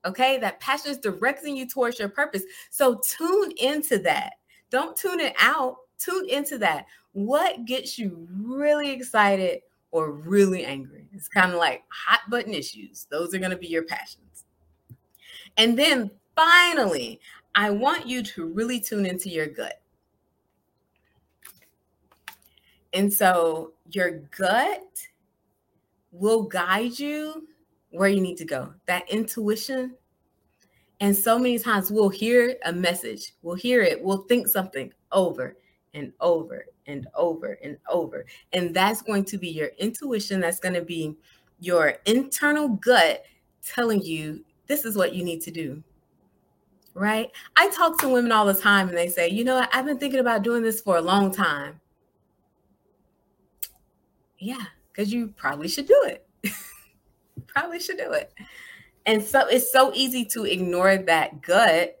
Okay, 0.04 0.38
that 0.38 0.60
passion 0.60 0.90
is 0.90 0.98
directing 0.98 1.56
you 1.56 1.66
towards 1.66 1.98
your 1.98 2.10
purpose. 2.10 2.42
So 2.70 3.00
tune 3.16 3.52
into 3.58 3.98
that. 4.00 4.34
Don't 4.70 4.96
tune 4.96 5.20
it 5.20 5.34
out. 5.40 5.76
Tune 5.98 6.28
into 6.28 6.58
that. 6.58 6.86
What 7.12 7.64
gets 7.64 7.98
you 7.98 8.28
really 8.30 8.90
excited 8.90 9.60
or 9.92 10.12
really 10.12 10.64
angry? 10.64 11.06
It's 11.14 11.28
kind 11.28 11.52
of 11.52 11.58
like 11.58 11.84
hot 11.88 12.20
button 12.28 12.52
issues. 12.52 13.06
Those 13.10 13.34
are 13.34 13.38
going 13.38 13.52
to 13.52 13.56
be 13.56 13.68
your 13.68 13.84
passions. 13.84 14.44
And 15.56 15.78
then 15.78 16.10
finally, 16.34 17.20
I 17.54 17.70
want 17.70 18.06
you 18.06 18.22
to 18.22 18.46
really 18.46 18.80
tune 18.80 19.06
into 19.06 19.30
your 19.30 19.46
gut. 19.46 19.80
And 22.92 23.12
so 23.12 23.72
your 23.90 24.22
gut 24.36 24.82
will 26.12 26.42
guide 26.42 26.98
you 26.98 27.48
where 27.94 28.08
you 28.08 28.20
need 28.20 28.36
to 28.38 28.44
go. 28.44 28.74
That 28.86 29.08
intuition. 29.08 29.94
And 31.00 31.16
so 31.16 31.38
many 31.38 31.58
times 31.58 31.90
we'll 31.90 32.08
hear 32.08 32.56
a 32.64 32.72
message, 32.72 33.34
we'll 33.42 33.56
hear 33.56 33.82
it, 33.82 34.02
we'll 34.02 34.24
think 34.24 34.48
something 34.48 34.92
over 35.12 35.56
and 35.92 36.12
over 36.20 36.66
and 36.86 37.06
over 37.14 37.58
and 37.62 37.76
over. 37.88 38.26
And 38.52 38.74
that's 38.74 39.02
going 39.02 39.24
to 39.26 39.38
be 39.38 39.48
your 39.48 39.70
intuition. 39.78 40.40
That's 40.40 40.60
going 40.60 40.74
to 40.74 40.82
be 40.82 41.16
your 41.60 41.94
internal 42.04 42.68
gut 42.68 43.24
telling 43.64 44.02
you 44.02 44.44
this 44.66 44.84
is 44.84 44.96
what 44.96 45.14
you 45.14 45.24
need 45.24 45.40
to 45.42 45.50
do. 45.50 45.82
Right? 46.94 47.30
I 47.56 47.70
talk 47.70 47.98
to 48.00 48.08
women 48.08 48.32
all 48.32 48.46
the 48.46 48.54
time 48.54 48.88
and 48.88 48.96
they 48.96 49.08
say, 49.08 49.28
you 49.28 49.44
know, 49.44 49.66
I've 49.72 49.84
been 49.84 49.98
thinking 49.98 50.20
about 50.20 50.42
doing 50.42 50.62
this 50.62 50.80
for 50.80 50.96
a 50.96 51.02
long 51.02 51.32
time. 51.32 51.80
Yeah, 54.38 54.64
because 54.92 55.12
you 55.12 55.28
probably 55.36 55.68
should 55.68 55.86
do 55.86 56.00
it. 56.06 56.26
probably 57.54 57.80
should 57.80 57.98
do 57.98 58.12
it. 58.12 58.32
And 59.06 59.22
so 59.22 59.46
it's 59.46 59.70
so 59.70 59.92
easy 59.94 60.24
to 60.26 60.44
ignore 60.44 60.96
that 60.96 61.42
gut 61.42 61.98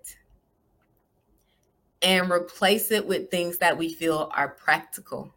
and 2.02 2.30
replace 2.30 2.90
it 2.90 3.06
with 3.06 3.30
things 3.30 3.58
that 3.58 3.76
we 3.76 3.92
feel 3.92 4.30
are 4.34 4.48
practical, 4.48 5.34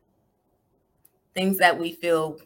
things 1.34 1.58
that 1.58 1.78
we 1.78 1.94
feel 1.94 2.40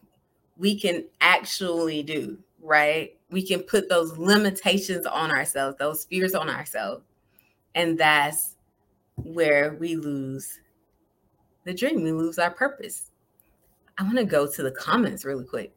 we 0.57 0.79
can 0.79 1.05
actually 1.21 2.03
do, 2.03 2.37
right? 2.61 3.17
We 3.29 3.45
can 3.45 3.61
put 3.61 3.89
those 3.89 4.17
limitations 4.17 5.05
on 5.05 5.31
ourselves, 5.31 5.77
those 5.79 6.05
fears 6.05 6.35
on 6.35 6.49
ourselves. 6.49 7.03
And 7.73 7.97
that's 7.97 8.57
where 9.15 9.75
we 9.79 9.95
lose 9.95 10.59
the 11.63 11.73
dream, 11.73 12.03
we 12.03 12.11
lose 12.11 12.39
our 12.39 12.51
purpose. 12.51 13.11
I 13.97 14.03
want 14.03 14.17
to 14.17 14.25
go 14.25 14.51
to 14.51 14.63
the 14.63 14.71
comments 14.71 15.25
really 15.25 15.45
quick. 15.45 15.71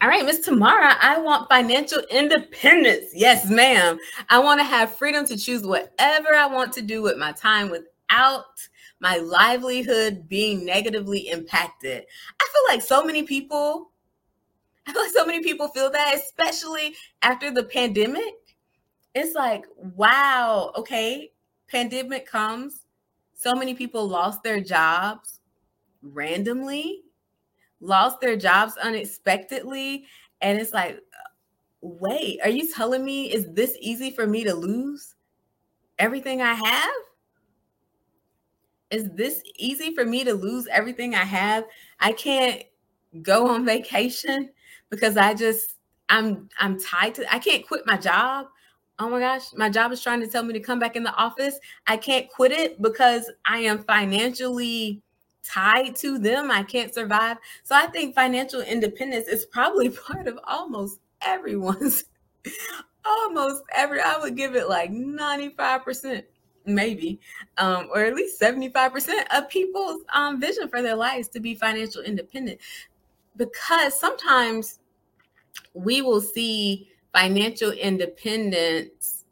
All 0.00 0.08
right, 0.08 0.24
Miss 0.24 0.40
Tamara, 0.40 0.96
I 1.00 1.18
want 1.18 1.48
financial 1.48 2.00
independence. 2.10 3.06
Yes, 3.14 3.48
ma'am. 3.48 3.98
I 4.28 4.38
want 4.38 4.60
to 4.60 4.64
have 4.64 4.94
freedom 4.94 5.24
to 5.26 5.36
choose 5.36 5.62
whatever 5.62 6.34
I 6.34 6.46
want 6.46 6.72
to 6.74 6.82
do 6.82 7.02
with 7.02 7.16
my 7.16 7.32
time 7.32 7.70
without 7.70 8.44
my 9.00 9.16
livelihood 9.18 10.28
being 10.28 10.64
negatively 10.64 11.28
impacted. 11.28 12.04
I 12.40 12.48
feel 12.52 12.74
like 12.74 12.82
so 12.82 13.04
many 13.04 13.22
people, 13.22 13.90
I 14.86 14.92
feel 14.92 15.02
like 15.02 15.12
so 15.12 15.26
many 15.26 15.42
people 15.42 15.68
feel 15.68 15.90
that, 15.90 16.14
especially 16.14 16.94
after 17.22 17.50
the 17.50 17.64
pandemic. 17.64 18.34
It's 19.14 19.34
like, 19.34 19.64
wow, 19.76 20.72
okay, 20.76 21.32
pandemic 21.68 22.26
comes. 22.26 22.84
So 23.34 23.54
many 23.54 23.74
people 23.74 24.08
lost 24.08 24.42
their 24.42 24.60
jobs 24.60 25.40
randomly 26.02 27.02
lost 27.80 28.20
their 28.20 28.36
jobs 28.36 28.76
unexpectedly. 28.76 30.06
And 30.40 30.60
it's 30.60 30.72
like, 30.72 31.00
wait, 31.80 32.40
are 32.42 32.50
you 32.50 32.72
telling 32.72 33.04
me 33.04 33.32
is 33.32 33.46
this 33.52 33.76
easy 33.80 34.10
for 34.10 34.26
me 34.26 34.44
to 34.44 34.54
lose 34.54 35.14
everything 35.98 36.42
I 36.42 36.54
have? 36.54 36.94
Is 38.90 39.10
this 39.14 39.42
easy 39.56 39.94
for 39.94 40.04
me 40.04 40.24
to 40.24 40.34
lose 40.34 40.66
everything 40.68 41.14
I 41.14 41.24
have? 41.24 41.64
I 42.00 42.12
can't 42.12 42.62
go 43.22 43.48
on 43.48 43.64
vacation 43.64 44.50
because 44.90 45.16
I 45.16 45.34
just 45.34 45.74
I'm 46.08 46.48
I'm 46.58 46.78
tied 46.78 47.14
to 47.16 47.34
I 47.34 47.38
can't 47.38 47.66
quit 47.66 47.86
my 47.86 47.96
job. 47.96 48.46
Oh 48.98 49.10
my 49.10 49.20
gosh, 49.20 49.52
my 49.54 49.68
job 49.68 49.92
is 49.92 50.02
trying 50.02 50.20
to 50.20 50.26
tell 50.26 50.42
me 50.42 50.54
to 50.54 50.60
come 50.60 50.78
back 50.78 50.96
in 50.96 51.02
the 51.02 51.14
office. 51.14 51.58
I 51.86 51.96
can't 51.96 52.30
quit 52.30 52.52
it 52.52 52.80
because 52.80 53.30
I 53.44 53.58
am 53.58 53.84
financially 53.84 55.02
tied 55.46 55.96
to 55.96 56.18
them. 56.18 56.50
I 56.50 56.62
can't 56.62 56.92
survive. 56.92 57.38
So 57.62 57.74
I 57.74 57.86
think 57.86 58.14
financial 58.14 58.60
independence 58.60 59.28
is 59.28 59.46
probably 59.46 59.88
part 60.06 60.26
of 60.26 60.38
almost 60.44 61.00
everyone's, 61.22 62.04
almost 63.04 63.62
every, 63.74 64.00
I 64.00 64.18
would 64.18 64.36
give 64.36 64.54
it 64.54 64.68
like 64.68 64.90
95%, 64.90 66.22
maybe, 66.64 67.20
um, 67.58 67.88
or 67.92 68.04
at 68.04 68.14
least 68.14 68.40
75% 68.40 69.24
of 69.36 69.48
people's 69.48 70.02
um, 70.12 70.40
vision 70.40 70.68
for 70.68 70.82
their 70.82 70.96
lives 70.96 71.28
to 71.28 71.40
be 71.40 71.54
financial 71.54 72.02
independent. 72.02 72.60
Because 73.36 73.98
sometimes 73.98 74.78
we 75.74 76.02
will 76.02 76.20
see 76.20 76.90
financial 77.12 77.70
independence 77.70 79.24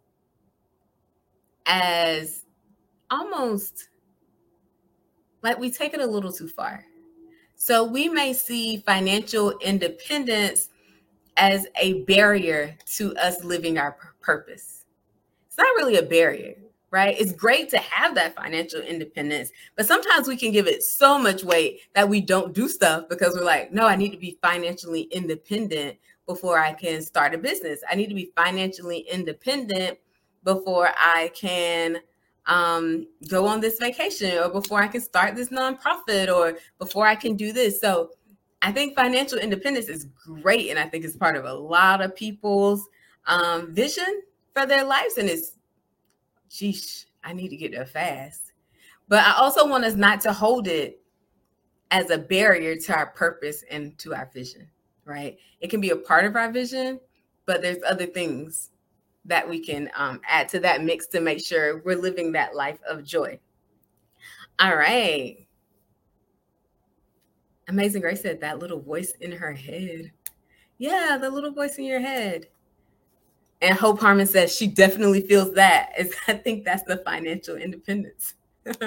as 1.66 2.44
almost 3.11 3.88
like 5.45 5.59
we 5.61 5.71
take 5.71 5.95
it 5.95 6.01
a 6.01 6.07
little 6.07 6.33
too 6.33 6.49
far. 6.49 6.85
So 7.55 7.85
we 7.85 8.09
may 8.09 8.33
see 8.33 8.79
financial 8.79 9.57
independence 9.59 10.71
as 11.37 11.67
a 11.81 12.03
barrier 12.03 12.75
to 12.97 13.15
us 13.17 13.45
living 13.45 13.79
our 13.79 13.97
purpose. 14.21 14.85
It's 15.47 15.59
not 15.59 15.77
really 15.77 15.99
a 15.99 16.03
barrier, 16.03 16.55
right? 16.91 17.15
It's 17.21 17.33
great 17.33 17.69
to 17.71 17.79
have 17.79 18.15
that 18.15 18.35
financial 18.35 18.81
independence, 18.81 19.51
but 19.77 19.87
sometimes 19.87 20.27
we 20.27 20.37
can 20.37 20.51
give 20.51 20.67
it 20.67 20.83
so 20.83 21.19
much 21.19 21.45
weight 21.45 21.81
that 21.95 22.09
we 22.09 22.21
don't 22.21 22.55
do 22.55 22.67
stuff 22.67 23.09
because 23.09 23.35
we're 23.35 23.45
like, 23.45 23.73
no, 23.73 23.87
I 23.87 23.97
need 23.97 24.11
to 24.11 24.19
be 24.19 24.39
financially 24.43 25.03
independent 25.03 25.99
before 26.27 26.59
I 26.59 26.73
can 26.73 27.03
start 27.03 27.35
a 27.35 27.39
business. 27.39 27.81
I 27.89 27.95
need 27.95 28.09
to 28.09 28.15
be 28.15 28.33
financially 28.35 29.01
independent 29.11 29.99
before 30.43 30.89
I 30.97 31.31
can 31.35 31.99
um, 32.47 33.07
go 33.29 33.47
on 33.47 33.61
this 33.61 33.79
vacation 33.79 34.39
or 34.39 34.49
before 34.49 34.83
I 34.83 34.89
can 34.89 35.01
start 35.01 35.35
this 35.35 35.49
nonprofit 35.49 36.35
or 36.35 36.59
before 36.79 37.07
I 37.07 37.15
can 37.15 37.37
do 37.37 37.53
this. 37.53 37.81
So 37.81 38.11
I 38.63 38.73
think 38.73 38.95
financial 38.95 39.39
independence 39.39 39.89
is 39.89 40.07
great. 40.25 40.71
And 40.71 40.79
I 40.79 40.89
think 40.89 41.05
it's 41.05 41.17
part 41.17 41.37
of 41.37 41.45
a 41.45 41.53
lot 41.53 42.01
of 42.01 42.15
people's 42.15 42.87
um, 43.27 43.75
vision 43.75 44.23
for 44.55 44.67
their 44.67 44.85
lives. 44.85 45.19
And 45.19 45.29
it's, 45.29 45.59
geesh, 46.51 47.07
I 47.23 47.33
need 47.33 47.49
to 47.49 47.57
get 47.57 47.73
there 47.73 47.87
fast. 47.87 48.53
But 49.09 49.25
I 49.25 49.35
also 49.37 49.67
want 49.67 49.85
us 49.85 49.95
not 49.95 50.21
to 50.23 50.33
hold 50.33 50.67
it 50.67 51.01
as 51.91 52.11
a 52.11 52.19
barrier 52.19 52.77
to 52.77 52.95
our 52.95 53.07
purpose 53.07 53.65
and 53.71 53.97
to 53.99 54.15
our 54.15 54.31
vision, 54.33 54.67
right? 55.05 55.37
It 55.61 55.69
can 55.69 55.81
be 55.81 55.91
a 55.91 55.97
part 55.97 56.25
of 56.25 56.37
our 56.37 56.51
vision, 56.51 56.99
but 57.47 57.63
there's 57.63 57.83
other 57.87 58.07
things 58.07 58.71
that 59.25 59.49
we 59.49 59.59
can 59.59 59.90
um, 59.97 60.21
add 60.28 60.49
to 60.50 60.61
that 60.61 60.83
mix 60.83 61.07
to 61.09 61.21
make 61.21 61.45
sure 61.45 61.83
we're 61.85 61.97
living 61.97 62.33
that 62.33 62.54
life 62.54 62.78
of 62.88 63.04
joy. 63.04 63.38
All 64.59 64.76
right. 64.76 65.47
Amazing 67.69 68.02
Grace 68.02 68.21
said 68.21 68.40
that 68.40 68.59
little 68.59 68.81
voice 68.81 69.12
in 69.21 69.33
her 69.33 69.52
head. 69.52 70.12
Yeah, 70.78 71.19
the 71.21 71.31
little 71.31 71.52
voice 71.52 71.78
in 71.78 71.85
your 71.85 72.00
head. 72.00 72.47
And 73.62 73.76
Hope 73.76 74.00
Harmon 74.00 74.26
says 74.26 74.54
she 74.54 74.66
definitely 74.66 75.23
feels 75.23 75.54
that. 75.54 75.93
Is 75.99 76.14
I 76.28 76.35
think 76.35 76.64
that's 76.64 76.83
the 76.83 76.99
financial 76.99 77.57
independence. 77.57 78.35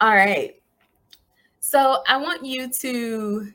All 0.00 0.14
right. 0.14 0.60
So 1.60 2.02
I 2.08 2.16
want 2.16 2.44
you 2.44 2.68
to 2.68 3.52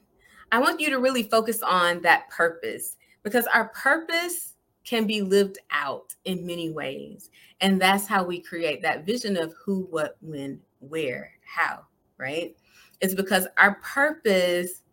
I 0.52 0.60
want 0.60 0.80
you 0.80 0.90
to 0.92 1.00
really 1.00 1.24
focus 1.24 1.62
on 1.62 2.02
that 2.04 2.30
purpose 2.30 2.96
because 3.24 3.46
our 3.48 3.70
purpose 3.70 4.55
can 4.86 5.08
be 5.08 5.22
lived 5.22 5.58
out 5.72 6.16
in 6.26 6.46
many 6.46 6.70
ways. 6.70 7.30
And 7.60 7.82
that's 7.82 8.08
how 8.08 8.24
we 8.24 8.40
create 8.40 8.82
that 8.84 9.06
vision 9.06 9.36
of 9.36 9.54
who, 9.64 9.88
what, 9.90 10.18
when, 10.22 10.60
where, 10.80 11.32
how, 11.44 11.86
right? 12.18 12.56
It's 13.02 13.16
because 13.16 13.48
our 13.58 13.76
purpose 13.76 14.84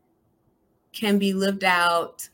can 0.93 1.19
be 1.19 1.33
lived 1.33 1.65
out. 1.65 2.29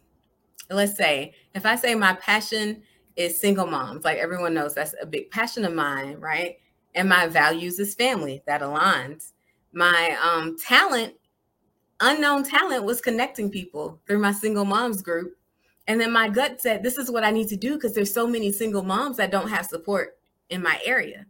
Let's 0.70 0.96
say, 0.96 1.34
if 1.54 1.66
I 1.66 1.76
say 1.76 1.94
my 1.94 2.14
passion 2.14 2.82
is 3.16 3.40
single 3.40 3.66
moms, 3.66 4.04
like 4.04 4.18
everyone 4.18 4.54
knows 4.54 4.74
that's 4.74 4.94
a 5.00 5.06
big 5.06 5.30
passion 5.30 5.64
of 5.64 5.74
mine, 5.74 6.16
right? 6.18 6.58
And 6.94 7.08
my 7.08 7.26
values 7.26 7.78
is 7.78 7.94
family, 7.94 8.42
that 8.46 8.60
aligns. 8.60 9.32
My 9.72 10.16
um, 10.22 10.56
talent, 10.58 11.14
unknown 12.00 12.44
talent, 12.44 12.84
was 12.84 13.00
connecting 13.00 13.50
people 13.50 14.00
through 14.06 14.18
my 14.20 14.32
single 14.32 14.64
moms 14.64 15.02
group 15.02 15.37
and 15.88 15.98
then 15.98 16.12
my 16.12 16.28
gut 16.28 16.60
said, 16.60 16.82
this 16.82 16.98
is 16.98 17.10
what 17.10 17.24
I 17.24 17.30
need 17.30 17.48
to 17.48 17.56
do 17.56 17.74
because 17.74 17.94
there's 17.94 18.12
so 18.12 18.26
many 18.26 18.52
single 18.52 18.82
moms 18.82 19.16
that 19.16 19.30
don't 19.30 19.48
have 19.48 19.64
support 19.64 20.18
in 20.50 20.62
my 20.62 20.78
area. 20.84 21.24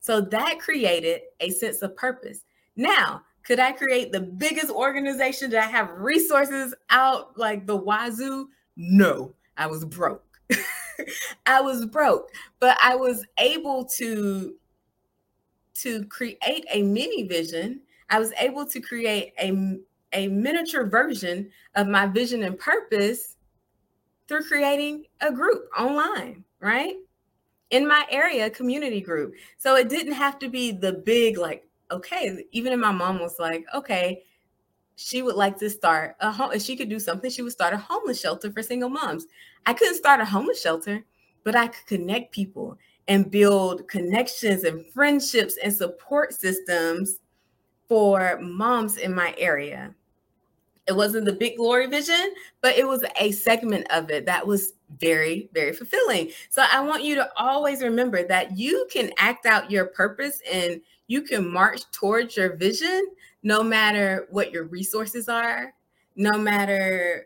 So 0.00 0.20
that 0.20 0.60
created 0.60 1.22
a 1.40 1.48
sense 1.50 1.80
of 1.80 1.96
purpose. 1.96 2.44
Now, 2.76 3.22
could 3.42 3.58
I 3.58 3.72
create 3.72 4.12
the 4.12 4.20
biggest 4.20 4.70
organization 4.70 5.50
that 5.50 5.64
I 5.64 5.70
have 5.70 5.90
resources 5.92 6.74
out 6.90 7.38
like 7.38 7.66
the 7.66 7.76
wazoo? 7.76 8.50
No, 8.76 9.34
I 9.56 9.66
was 9.66 9.84
broke. 9.86 10.24
I 11.46 11.62
was 11.62 11.86
broke, 11.86 12.30
but 12.60 12.76
I 12.82 12.96
was 12.96 13.24
able 13.38 13.86
to 13.96 14.54
to 15.76 16.04
create 16.06 16.66
a 16.70 16.82
mini 16.82 17.22
vision. 17.26 17.80
I 18.10 18.18
was 18.18 18.32
able 18.38 18.66
to 18.66 18.80
create 18.80 19.32
a 19.40 19.78
a 20.12 20.28
miniature 20.28 20.86
version 20.86 21.50
of 21.74 21.88
my 21.88 22.06
vision 22.06 22.42
and 22.42 22.58
purpose 22.58 23.35
through 24.28 24.44
creating 24.44 25.04
a 25.20 25.32
group 25.32 25.68
online, 25.78 26.44
right? 26.60 26.96
In 27.70 27.86
my 27.86 28.06
area, 28.10 28.50
community 28.50 29.00
group. 29.00 29.34
So 29.58 29.76
it 29.76 29.88
didn't 29.88 30.12
have 30.14 30.38
to 30.40 30.48
be 30.48 30.72
the 30.72 30.92
big, 30.92 31.38
like 31.38 31.64
okay, 31.90 32.44
even 32.52 32.72
if 32.72 32.80
my 32.80 32.90
mom 32.90 33.20
was 33.20 33.38
like, 33.38 33.64
okay, 33.74 34.22
she 34.96 35.22
would 35.22 35.36
like 35.36 35.58
to 35.58 35.70
start 35.70 36.16
a 36.20 36.32
home 36.32 36.52
if 36.52 36.62
she 36.62 36.74
could 36.74 36.88
do 36.88 36.98
something 36.98 37.30
she 37.30 37.42
would 37.42 37.52
start 37.52 37.74
a 37.74 37.78
homeless 37.78 38.20
shelter 38.20 38.50
for 38.50 38.62
single 38.62 38.88
moms 38.88 39.26
i 39.66 39.72
couldn't 39.72 39.94
start 39.94 40.20
a 40.20 40.24
homeless 40.24 40.60
shelter 40.60 41.04
but 41.44 41.54
i 41.54 41.66
could 41.66 41.86
connect 41.86 42.32
people 42.32 42.76
and 43.08 43.30
build 43.30 43.86
connections 43.88 44.64
and 44.64 44.84
friendships 44.86 45.58
and 45.62 45.72
support 45.72 46.34
systems 46.34 47.20
for 47.88 48.38
moms 48.40 48.96
in 48.96 49.14
my 49.14 49.34
area 49.38 49.94
it 50.86 50.94
wasn't 50.94 51.24
the 51.24 51.32
big 51.32 51.56
glory 51.56 51.86
vision 51.86 52.32
but 52.60 52.76
it 52.76 52.86
was 52.86 53.04
a 53.20 53.32
segment 53.32 53.86
of 53.90 54.10
it 54.10 54.26
that 54.26 54.46
was 54.46 54.74
very 54.98 55.48
very 55.52 55.72
fulfilling 55.72 56.30
so 56.48 56.64
i 56.72 56.80
want 56.80 57.02
you 57.02 57.14
to 57.14 57.28
always 57.36 57.82
remember 57.82 58.22
that 58.26 58.56
you 58.56 58.86
can 58.90 59.10
act 59.18 59.46
out 59.46 59.70
your 59.70 59.86
purpose 59.86 60.40
and 60.52 60.80
you 61.08 61.22
can 61.22 61.50
march 61.50 61.82
towards 61.92 62.36
your 62.36 62.56
vision 62.56 63.06
no 63.46 63.62
matter 63.62 64.26
what 64.30 64.50
your 64.50 64.64
resources 64.64 65.28
are, 65.28 65.72
no 66.16 66.36
matter 66.36 67.24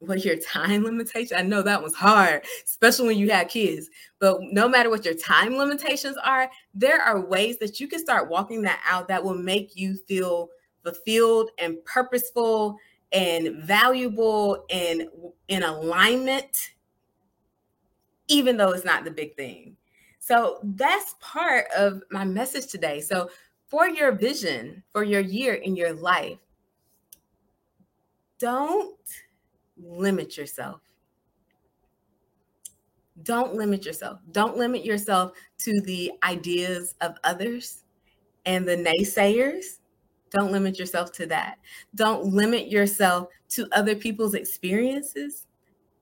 what 0.00 0.22
your 0.22 0.36
time 0.36 0.84
limitation. 0.84 1.38
I 1.38 1.40
know 1.40 1.62
that 1.62 1.82
was 1.82 1.94
hard, 1.94 2.44
especially 2.66 3.06
when 3.06 3.16
you 3.16 3.30
have 3.30 3.48
kids. 3.48 3.88
But 4.18 4.40
no 4.42 4.68
matter 4.68 4.90
what 4.90 5.06
your 5.06 5.14
time 5.14 5.56
limitations 5.56 6.18
are, 6.22 6.50
there 6.74 7.00
are 7.00 7.24
ways 7.24 7.58
that 7.60 7.80
you 7.80 7.88
can 7.88 7.98
start 7.98 8.28
walking 8.28 8.60
that 8.62 8.82
out 8.86 9.08
that 9.08 9.24
will 9.24 9.38
make 9.38 9.74
you 9.74 9.96
feel 10.06 10.50
fulfilled 10.82 11.48
and 11.58 11.82
purposeful 11.86 12.76
and 13.14 13.62
valuable 13.64 14.66
and 14.70 15.08
in 15.48 15.62
alignment, 15.62 16.72
even 18.28 18.56
though 18.56 18.70
it's 18.70 18.84
not 18.84 19.04
the 19.04 19.10
big 19.10 19.36
thing. 19.36 19.76
So 20.18 20.58
that's 20.62 21.14
part 21.20 21.66
of 21.76 22.02
my 22.10 22.24
message 22.24 22.66
today. 22.66 23.00
So 23.00 23.30
for 23.68 23.88
your 23.88 24.12
vision 24.12 24.82
for 24.92 25.04
your 25.04 25.20
year 25.20 25.54
in 25.54 25.76
your 25.76 25.92
life, 25.92 26.38
don't 28.38 28.98
limit 29.76 30.36
yourself. 30.36 30.80
Don't 33.22 33.54
limit 33.54 33.86
yourself. 33.86 34.18
Don't 34.32 34.56
limit 34.56 34.84
yourself 34.84 35.32
to 35.58 35.80
the 35.82 36.12
ideas 36.24 36.94
of 37.00 37.16
others 37.22 37.84
and 38.44 38.66
the 38.66 38.76
naysayers. 38.76 39.78
Don't 40.34 40.52
limit 40.52 40.78
yourself 40.78 41.12
to 41.12 41.26
that. 41.26 41.58
Don't 41.94 42.26
limit 42.26 42.68
yourself 42.68 43.28
to 43.50 43.68
other 43.72 43.94
people's 43.94 44.34
experiences. 44.34 45.46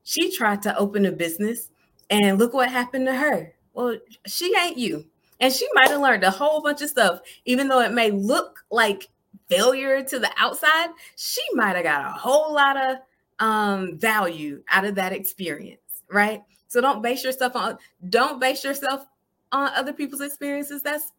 She 0.04 0.34
tried 0.34 0.62
to 0.62 0.76
open 0.76 1.04
a 1.04 1.12
business 1.12 1.70
and 2.10 2.38
look 2.38 2.54
what 2.54 2.70
happened 2.70 3.06
to 3.06 3.14
her. 3.14 3.54
Well, 3.74 3.98
she 4.26 4.56
ain't 4.58 4.78
you. 4.78 5.04
And 5.38 5.52
she 5.52 5.68
might 5.74 5.88
have 5.88 6.00
learned 6.00 6.24
a 6.24 6.30
whole 6.30 6.62
bunch 6.62 6.80
of 6.82 6.88
stuff, 6.88 7.20
even 7.44 7.68
though 7.68 7.80
it 7.80 7.92
may 7.92 8.10
look 8.10 8.64
like 8.70 9.08
failure 9.48 10.02
to 10.02 10.18
the 10.18 10.30
outside. 10.38 10.90
She 11.16 11.42
might 11.54 11.76
have 11.76 11.84
got 11.84 12.06
a 12.06 12.12
whole 12.12 12.54
lot 12.54 12.76
of 12.76 12.96
um, 13.38 13.98
value 13.98 14.62
out 14.70 14.84
of 14.84 14.94
that 14.94 15.12
experience, 15.12 16.02
right? 16.08 16.42
So 16.68 16.80
don't 16.80 17.02
base 17.02 17.22
yourself 17.22 17.54
on 17.54 17.76
don't 18.08 18.40
base 18.40 18.64
yourself 18.64 19.04
on 19.50 19.70
other 19.74 19.92
people's 19.92 20.22
experiences. 20.22 20.80
That's 20.82 21.12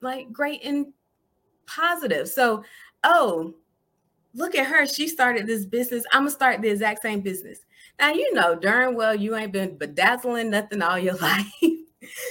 like 0.00 0.32
great 0.32 0.64
and 0.64 0.92
positive. 1.66 2.28
So, 2.28 2.64
oh, 3.04 3.54
look 4.34 4.54
at 4.54 4.66
her. 4.66 4.86
She 4.86 5.08
started 5.08 5.46
this 5.46 5.66
business. 5.66 6.04
I'm 6.12 6.22
gonna 6.22 6.30
start 6.30 6.62
the 6.62 6.68
exact 6.68 7.02
same 7.02 7.20
business. 7.20 7.60
Now 7.98 8.12
you 8.12 8.32
know 8.34 8.54
darn 8.54 8.94
well 8.94 9.14
you 9.14 9.36
ain't 9.36 9.52
been 9.52 9.78
bedazzling 9.78 10.50
nothing 10.50 10.82
all 10.82 10.98
your 10.98 11.16
life 11.18 11.52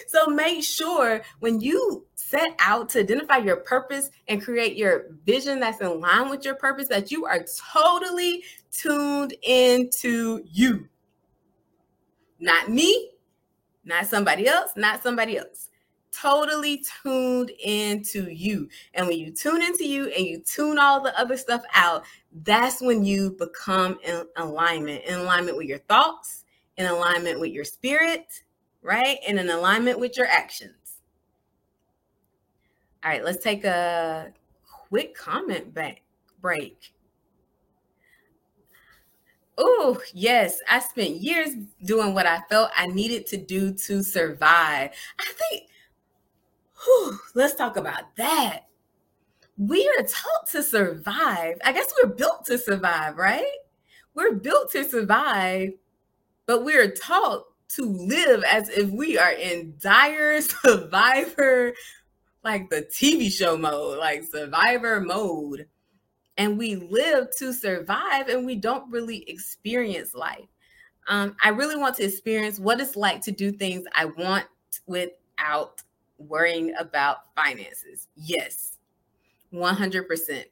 so 0.07 0.27
make 0.27 0.63
sure 0.63 1.21
when 1.39 1.59
you 1.59 2.05
set 2.15 2.55
out 2.59 2.89
to 2.89 2.99
identify 2.99 3.37
your 3.37 3.57
purpose 3.57 4.09
and 4.27 4.41
create 4.41 4.77
your 4.77 5.07
vision 5.25 5.59
that's 5.59 5.81
in 5.81 5.99
line 5.99 6.29
with 6.29 6.45
your 6.45 6.55
purpose, 6.55 6.87
that 6.89 7.11
you 7.11 7.25
are 7.25 7.45
totally 7.73 8.43
tuned 8.71 9.33
into 9.43 10.43
you. 10.51 10.87
Not 12.39 12.69
me, 12.69 13.11
not 13.83 14.07
somebody 14.07 14.47
else, 14.47 14.71
not 14.75 15.03
somebody 15.03 15.37
else. 15.37 15.69
Totally 16.21 16.83
tuned 17.03 17.51
into 17.63 18.29
you. 18.31 18.69
And 18.93 19.07
when 19.07 19.19
you 19.19 19.31
tune 19.31 19.61
into 19.61 19.85
you 19.85 20.07
and 20.07 20.25
you 20.25 20.39
tune 20.39 20.79
all 20.79 21.01
the 21.01 21.17
other 21.19 21.35
stuff 21.35 21.63
out, 21.73 22.03
that's 22.43 22.81
when 22.81 23.03
you 23.03 23.31
become 23.31 23.97
in 24.03 24.23
alignment, 24.37 25.03
in 25.05 25.15
alignment 25.15 25.57
with 25.57 25.67
your 25.67 25.79
thoughts, 25.79 26.45
in 26.77 26.85
alignment 26.85 27.39
with 27.39 27.51
your 27.51 27.65
spirit, 27.65 28.43
right? 28.81 29.17
And 29.27 29.39
in 29.39 29.49
alignment 29.49 29.99
with 29.99 30.17
your 30.17 30.27
actions. 30.27 31.01
All 33.03 33.11
right, 33.11 33.23
let's 33.23 33.43
take 33.43 33.65
a 33.65 34.31
quick 34.89 35.15
comment 35.15 35.73
back 35.73 36.01
break. 36.41 36.93
Oh, 39.57 40.01
yes, 40.13 40.59
I 40.69 40.79
spent 40.79 41.21
years 41.21 41.51
doing 41.83 42.13
what 42.13 42.25
I 42.25 42.41
felt 42.49 42.71
I 42.75 42.87
needed 42.87 43.25
to 43.27 43.37
do 43.37 43.73
to 43.73 44.03
survive. 44.03 44.91
I 45.19 45.33
think, 45.49 45.69
whew, 46.85 47.19
let's 47.33 47.55
talk 47.55 47.77
about 47.77 48.15
that. 48.17 48.61
We 49.57 49.87
are 49.97 50.03
taught 50.03 50.49
to 50.51 50.63
survive. 50.63 51.57
I 51.63 51.71
guess 51.71 51.93
we're 52.01 52.09
built 52.09 52.45
to 52.45 52.57
survive, 52.57 53.17
right? 53.17 53.45
We're 54.13 54.35
built 54.35 54.71
to 54.71 54.83
survive, 54.83 55.71
but 56.45 56.63
we're 56.63 56.91
taught 56.91 57.45
to 57.69 57.85
live 57.85 58.43
as 58.43 58.69
if 58.69 58.89
we 58.89 59.17
are 59.17 59.31
in 59.31 59.75
dire 59.79 60.41
survivor, 60.41 61.73
like 62.43 62.69
the 62.69 62.81
TV 62.83 63.31
show 63.31 63.57
mode, 63.57 63.97
like 63.99 64.23
survivor 64.23 65.01
mode. 65.01 65.67
And 66.37 66.57
we 66.57 66.75
live 66.75 67.27
to 67.37 67.53
survive 67.53 68.27
and 68.27 68.45
we 68.45 68.55
don't 68.55 68.91
really 68.91 69.29
experience 69.29 70.13
life. 70.13 70.47
Um, 71.07 71.35
I 71.43 71.49
really 71.49 71.77
want 71.77 71.95
to 71.97 72.03
experience 72.03 72.59
what 72.59 72.81
it's 72.81 72.95
like 72.95 73.21
to 73.21 73.31
do 73.31 73.51
things 73.51 73.85
I 73.95 74.05
want 74.05 74.45
without 74.85 75.81
worrying 76.17 76.73
about 76.79 77.33
finances. 77.35 78.07
Yes, 78.15 78.77
100%. 79.53 80.45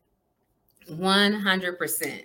100%. 0.90 2.24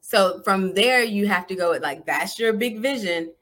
So 0.00 0.40
from 0.42 0.74
there, 0.74 1.02
you 1.02 1.26
have 1.26 1.46
to 1.48 1.54
go 1.54 1.70
with 1.70 1.82
like, 1.82 2.06
that's 2.06 2.38
your 2.38 2.52
big 2.52 2.80
vision. 2.80 3.32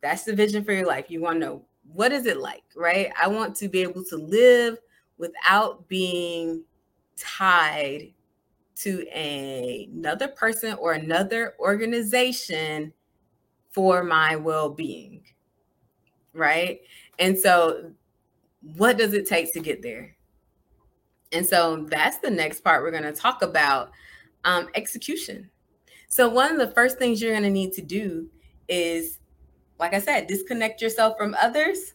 That's 0.00 0.24
the 0.24 0.34
vision 0.34 0.64
for 0.64 0.72
your 0.72 0.86
life. 0.86 1.06
You 1.10 1.20
want 1.20 1.36
to 1.36 1.46
know 1.46 1.64
what 1.92 2.12
is 2.12 2.26
it 2.26 2.38
like, 2.38 2.64
right? 2.74 3.12
I 3.20 3.28
want 3.28 3.54
to 3.56 3.68
be 3.68 3.82
able 3.82 4.04
to 4.04 4.16
live 4.16 4.78
without 5.18 5.86
being 5.88 6.64
tied 7.16 8.12
to 8.76 9.06
a, 9.12 9.88
another 9.92 10.28
person 10.28 10.74
or 10.74 10.94
another 10.94 11.54
organization 11.60 12.92
for 13.70 14.02
my 14.02 14.34
well-being. 14.34 15.22
Right? 16.34 16.80
And 17.18 17.38
so 17.38 17.92
what 18.62 18.96
does 18.96 19.12
it 19.12 19.26
take 19.26 19.52
to 19.52 19.60
get 19.60 19.82
there? 19.82 20.16
And 21.32 21.46
so 21.46 21.86
that's 21.88 22.18
the 22.18 22.30
next 22.30 22.60
part 22.60 22.82
we're 22.82 22.90
going 22.90 23.02
to 23.02 23.12
talk 23.12 23.42
about 23.42 23.90
um, 24.44 24.68
execution. 24.74 25.50
So, 26.08 26.28
one 26.28 26.50
of 26.50 26.58
the 26.58 26.74
first 26.74 26.98
things 26.98 27.22
you're 27.22 27.32
going 27.32 27.42
to 27.44 27.50
need 27.50 27.72
to 27.74 27.82
do 27.82 28.28
is 28.68 29.18
like 29.82 29.94
I 29.94 29.98
said, 29.98 30.28
disconnect 30.28 30.80
yourself 30.80 31.18
from 31.18 31.34
others' 31.42 31.94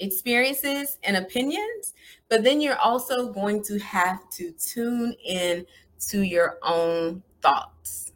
experiences 0.00 0.96
and 1.02 1.18
opinions, 1.18 1.92
but 2.30 2.44
then 2.44 2.62
you're 2.62 2.78
also 2.78 3.30
going 3.30 3.62
to 3.64 3.78
have 3.78 4.28
to 4.30 4.52
tune 4.52 5.14
in 5.22 5.66
to 6.08 6.22
your 6.22 6.58
own 6.62 7.22
thoughts. 7.42 8.14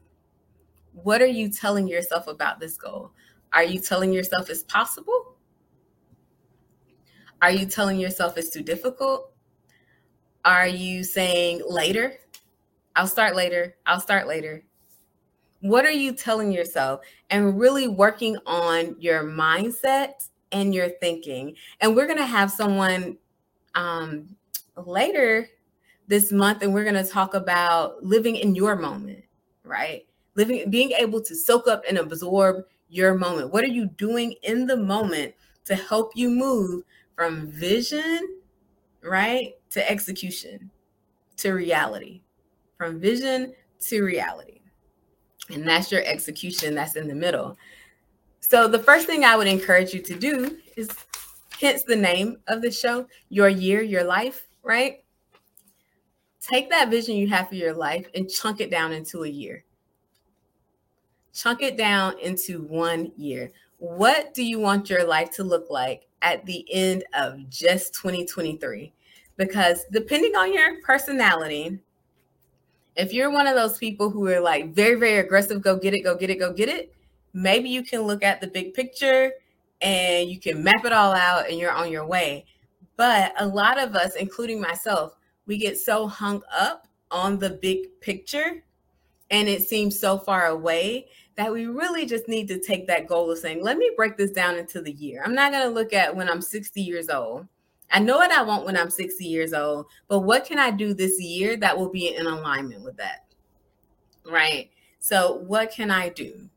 What 0.94 1.20
are 1.20 1.26
you 1.26 1.50
telling 1.50 1.86
yourself 1.86 2.28
about 2.28 2.60
this 2.60 2.78
goal? 2.78 3.12
Are 3.52 3.64
you 3.64 3.78
telling 3.78 4.10
yourself 4.10 4.48
it's 4.48 4.62
possible? 4.62 5.29
Are 7.42 7.50
you 7.50 7.66
telling 7.66 7.98
yourself 7.98 8.36
it's 8.36 8.50
too 8.50 8.62
difficult? 8.62 9.32
Are 10.44 10.68
you 10.68 11.04
saying 11.04 11.62
later? 11.68 12.14
I'll 12.96 13.06
start 13.06 13.36
later. 13.36 13.76
I'll 13.86 14.00
start 14.00 14.26
later 14.26 14.64
what 15.60 15.84
are 15.84 15.90
you 15.90 16.12
telling 16.12 16.50
yourself 16.50 17.00
and 17.28 17.58
really 17.58 17.86
working 17.86 18.36
on 18.46 18.96
your 18.98 19.22
mindset 19.22 20.28
and 20.52 20.74
your 20.74 20.88
thinking 20.88 21.54
and 21.80 21.94
we're 21.94 22.06
going 22.06 22.18
to 22.18 22.26
have 22.26 22.50
someone 22.50 23.16
um, 23.74 24.34
later 24.86 25.48
this 26.08 26.32
month 26.32 26.62
and 26.62 26.72
we're 26.72 26.84
going 26.84 27.02
to 27.02 27.08
talk 27.08 27.34
about 27.34 28.02
living 28.02 28.36
in 28.36 28.54
your 28.54 28.74
moment 28.74 29.22
right 29.62 30.06
living 30.34 30.68
being 30.70 30.92
able 30.92 31.20
to 31.20 31.34
soak 31.34 31.68
up 31.68 31.82
and 31.88 31.98
absorb 31.98 32.64
your 32.88 33.14
moment 33.14 33.52
what 33.52 33.62
are 33.62 33.68
you 33.68 33.86
doing 33.86 34.34
in 34.42 34.66
the 34.66 34.76
moment 34.76 35.32
to 35.64 35.74
help 35.74 36.12
you 36.16 36.30
move 36.30 36.82
from 37.20 37.46
vision 37.48 38.38
right 39.02 39.52
to 39.68 39.90
execution 39.90 40.70
to 41.36 41.52
reality 41.52 42.22
from 42.78 42.98
vision 42.98 43.52
to 43.78 44.02
reality 44.02 44.60
and 45.50 45.66
that's 45.66 45.92
your 45.92 46.02
execution 46.04 46.74
that's 46.74 46.96
in 46.96 47.08
the 47.08 47.14
middle. 47.14 47.56
So 48.40 48.68
the 48.68 48.78
first 48.78 49.06
thing 49.06 49.24
I 49.24 49.36
would 49.36 49.46
encourage 49.46 49.92
you 49.92 50.00
to 50.02 50.18
do 50.18 50.58
is 50.76 50.88
hence 51.60 51.82
the 51.82 51.96
name 51.96 52.38
of 52.48 52.62
the 52.62 52.70
show, 52.70 53.06
Your 53.28 53.48
Year, 53.48 53.82
Your 53.82 54.04
Life. 54.04 54.46
right? 54.62 55.04
Take 56.40 56.70
that 56.70 56.88
vision 56.88 57.16
you 57.16 57.28
have 57.28 57.48
for 57.48 57.54
your 57.54 57.74
life 57.74 58.06
and 58.14 58.30
chunk 58.30 58.60
it 58.60 58.70
down 58.70 58.92
into 58.92 59.24
a 59.24 59.28
year. 59.28 59.64
Chunk 61.34 61.62
it 61.62 61.76
down 61.76 62.18
into 62.18 62.62
one 62.62 63.12
year. 63.16 63.52
What 63.76 64.32
do 64.32 64.42
you 64.42 64.58
want 64.58 64.88
your 64.88 65.04
life 65.04 65.30
to 65.32 65.44
look 65.44 65.66
like 65.70 66.09
at 66.22 66.44
the 66.46 66.66
end 66.72 67.04
of 67.14 67.48
just 67.48 67.94
2023? 67.94 68.92
Because 69.36 69.84
depending 69.90 70.36
on 70.36 70.52
your 70.52 70.80
personality, 70.82 71.78
if 72.96 73.12
you're 73.12 73.30
one 73.30 73.46
of 73.46 73.54
those 73.54 73.78
people 73.78 74.10
who 74.10 74.26
are 74.28 74.40
like 74.40 74.74
very, 74.74 74.96
very 74.96 75.18
aggressive, 75.18 75.62
go 75.62 75.76
get 75.76 75.94
it, 75.94 76.00
go 76.00 76.16
get 76.16 76.30
it, 76.30 76.38
go 76.38 76.52
get 76.52 76.68
it, 76.68 76.94
maybe 77.32 77.68
you 77.68 77.82
can 77.82 78.02
look 78.02 78.22
at 78.22 78.40
the 78.40 78.46
big 78.46 78.74
picture 78.74 79.32
and 79.80 80.28
you 80.28 80.38
can 80.38 80.62
map 80.62 80.84
it 80.84 80.92
all 80.92 81.14
out 81.14 81.48
and 81.48 81.58
you're 81.58 81.72
on 81.72 81.90
your 81.90 82.06
way. 82.06 82.44
But 82.96 83.32
a 83.38 83.46
lot 83.46 83.80
of 83.80 83.94
us, 83.94 84.16
including 84.16 84.60
myself, 84.60 85.16
we 85.46 85.56
get 85.56 85.78
so 85.78 86.06
hung 86.06 86.42
up 86.52 86.86
on 87.10 87.38
the 87.38 87.50
big 87.50 88.00
picture 88.00 88.62
and 89.30 89.48
it 89.48 89.62
seems 89.62 89.98
so 89.98 90.18
far 90.18 90.48
away 90.48 91.06
that 91.40 91.50
we 91.50 91.64
really 91.64 92.04
just 92.04 92.28
need 92.28 92.46
to 92.46 92.58
take 92.58 92.86
that 92.86 93.06
goal 93.06 93.30
of 93.30 93.38
saying, 93.38 93.62
let 93.62 93.78
me 93.78 93.90
break 93.96 94.18
this 94.18 94.30
down 94.30 94.58
into 94.58 94.82
the 94.82 94.92
year. 94.92 95.22
I'm 95.24 95.34
not 95.34 95.52
going 95.52 95.66
to 95.66 95.70
look 95.70 95.94
at 95.94 96.14
when 96.14 96.28
I'm 96.28 96.42
60 96.42 96.82
years 96.82 97.08
old. 97.08 97.48
I 97.90 97.98
know 97.98 98.18
what 98.18 98.30
I 98.30 98.42
want 98.42 98.66
when 98.66 98.76
I'm 98.76 98.90
60 98.90 99.24
years 99.24 99.54
old, 99.54 99.86
but 100.06 100.18
what 100.18 100.44
can 100.44 100.58
I 100.58 100.70
do 100.70 100.92
this 100.92 101.18
year 101.18 101.56
that 101.56 101.78
will 101.78 101.88
be 101.88 102.14
in 102.14 102.26
alignment 102.26 102.84
with 102.84 102.98
that? 102.98 103.24
Right. 104.30 104.68
So, 104.98 105.36
what 105.46 105.70
can 105.70 105.90
I 105.90 106.10
do? 106.10 106.50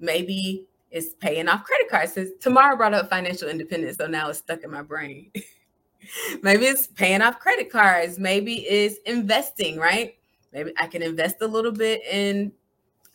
Maybe 0.00 0.66
it's 0.90 1.14
paying 1.14 1.48
off 1.48 1.64
credit 1.64 1.88
cards. 1.88 2.12
Since 2.12 2.32
Tamara 2.38 2.76
brought 2.76 2.92
up 2.92 3.08
financial 3.08 3.48
independence, 3.48 3.96
so 3.96 4.06
now 4.06 4.28
it's 4.28 4.40
stuck 4.40 4.64
in 4.64 4.70
my 4.70 4.82
brain. 4.82 5.30
Maybe 6.42 6.66
it's 6.66 6.88
paying 6.88 7.22
off 7.22 7.38
credit 7.38 7.72
cards. 7.72 8.18
Maybe 8.18 8.66
it's 8.66 8.98
investing, 9.06 9.78
right? 9.78 10.14
Maybe 10.52 10.74
I 10.76 10.88
can 10.88 11.00
invest 11.00 11.36
a 11.40 11.46
little 11.46 11.72
bit 11.72 12.02
in 12.04 12.52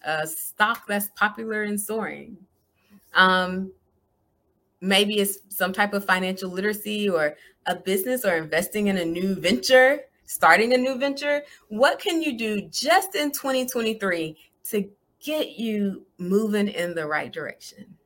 a 0.04 0.26
stock 0.28 0.88
that's 0.88 1.10
popular 1.16 1.64
and 1.64 1.80
soaring. 1.80 2.38
Um, 3.14 3.72
maybe 4.82 5.20
it's 5.20 5.40
some 5.50 5.74
type 5.74 5.94
of 5.94 6.06
financial 6.06 6.50
literacy 6.50 7.10
or 7.10 7.36
a 7.68 7.76
business 7.76 8.26
or 8.26 8.36
investing 8.36 8.88
in 8.88 8.98
a 8.98 9.06
new 9.06 9.36
venture, 9.36 10.02
starting 10.26 10.74
a 10.74 10.78
new 10.78 10.98
venture. 10.98 11.44
What 11.70 12.00
can 12.00 12.22
you 12.22 12.38
do 12.38 12.62
just 12.70 13.16
in 13.16 13.32
2023 13.32 14.38
to 14.70 14.90
get 15.20 15.60
you 15.60 16.06
moving 16.18 16.68
in 16.68 16.96
the 16.96 17.06
right 17.06 17.32
direction? 17.32 17.98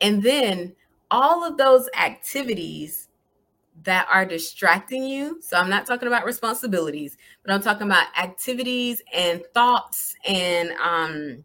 And 0.00 0.22
then 0.22 0.74
all 1.10 1.44
of 1.44 1.56
those 1.56 1.88
activities 1.96 3.05
that 3.86 4.06
are 4.12 4.26
distracting 4.26 5.04
you. 5.04 5.38
So 5.40 5.56
I'm 5.56 5.70
not 5.70 5.86
talking 5.86 6.08
about 6.08 6.24
responsibilities, 6.26 7.16
but 7.42 7.54
I'm 7.54 7.62
talking 7.62 7.86
about 7.86 8.06
activities 8.18 9.00
and 9.14 9.42
thoughts 9.54 10.14
and 10.28 10.72
um, 10.72 11.44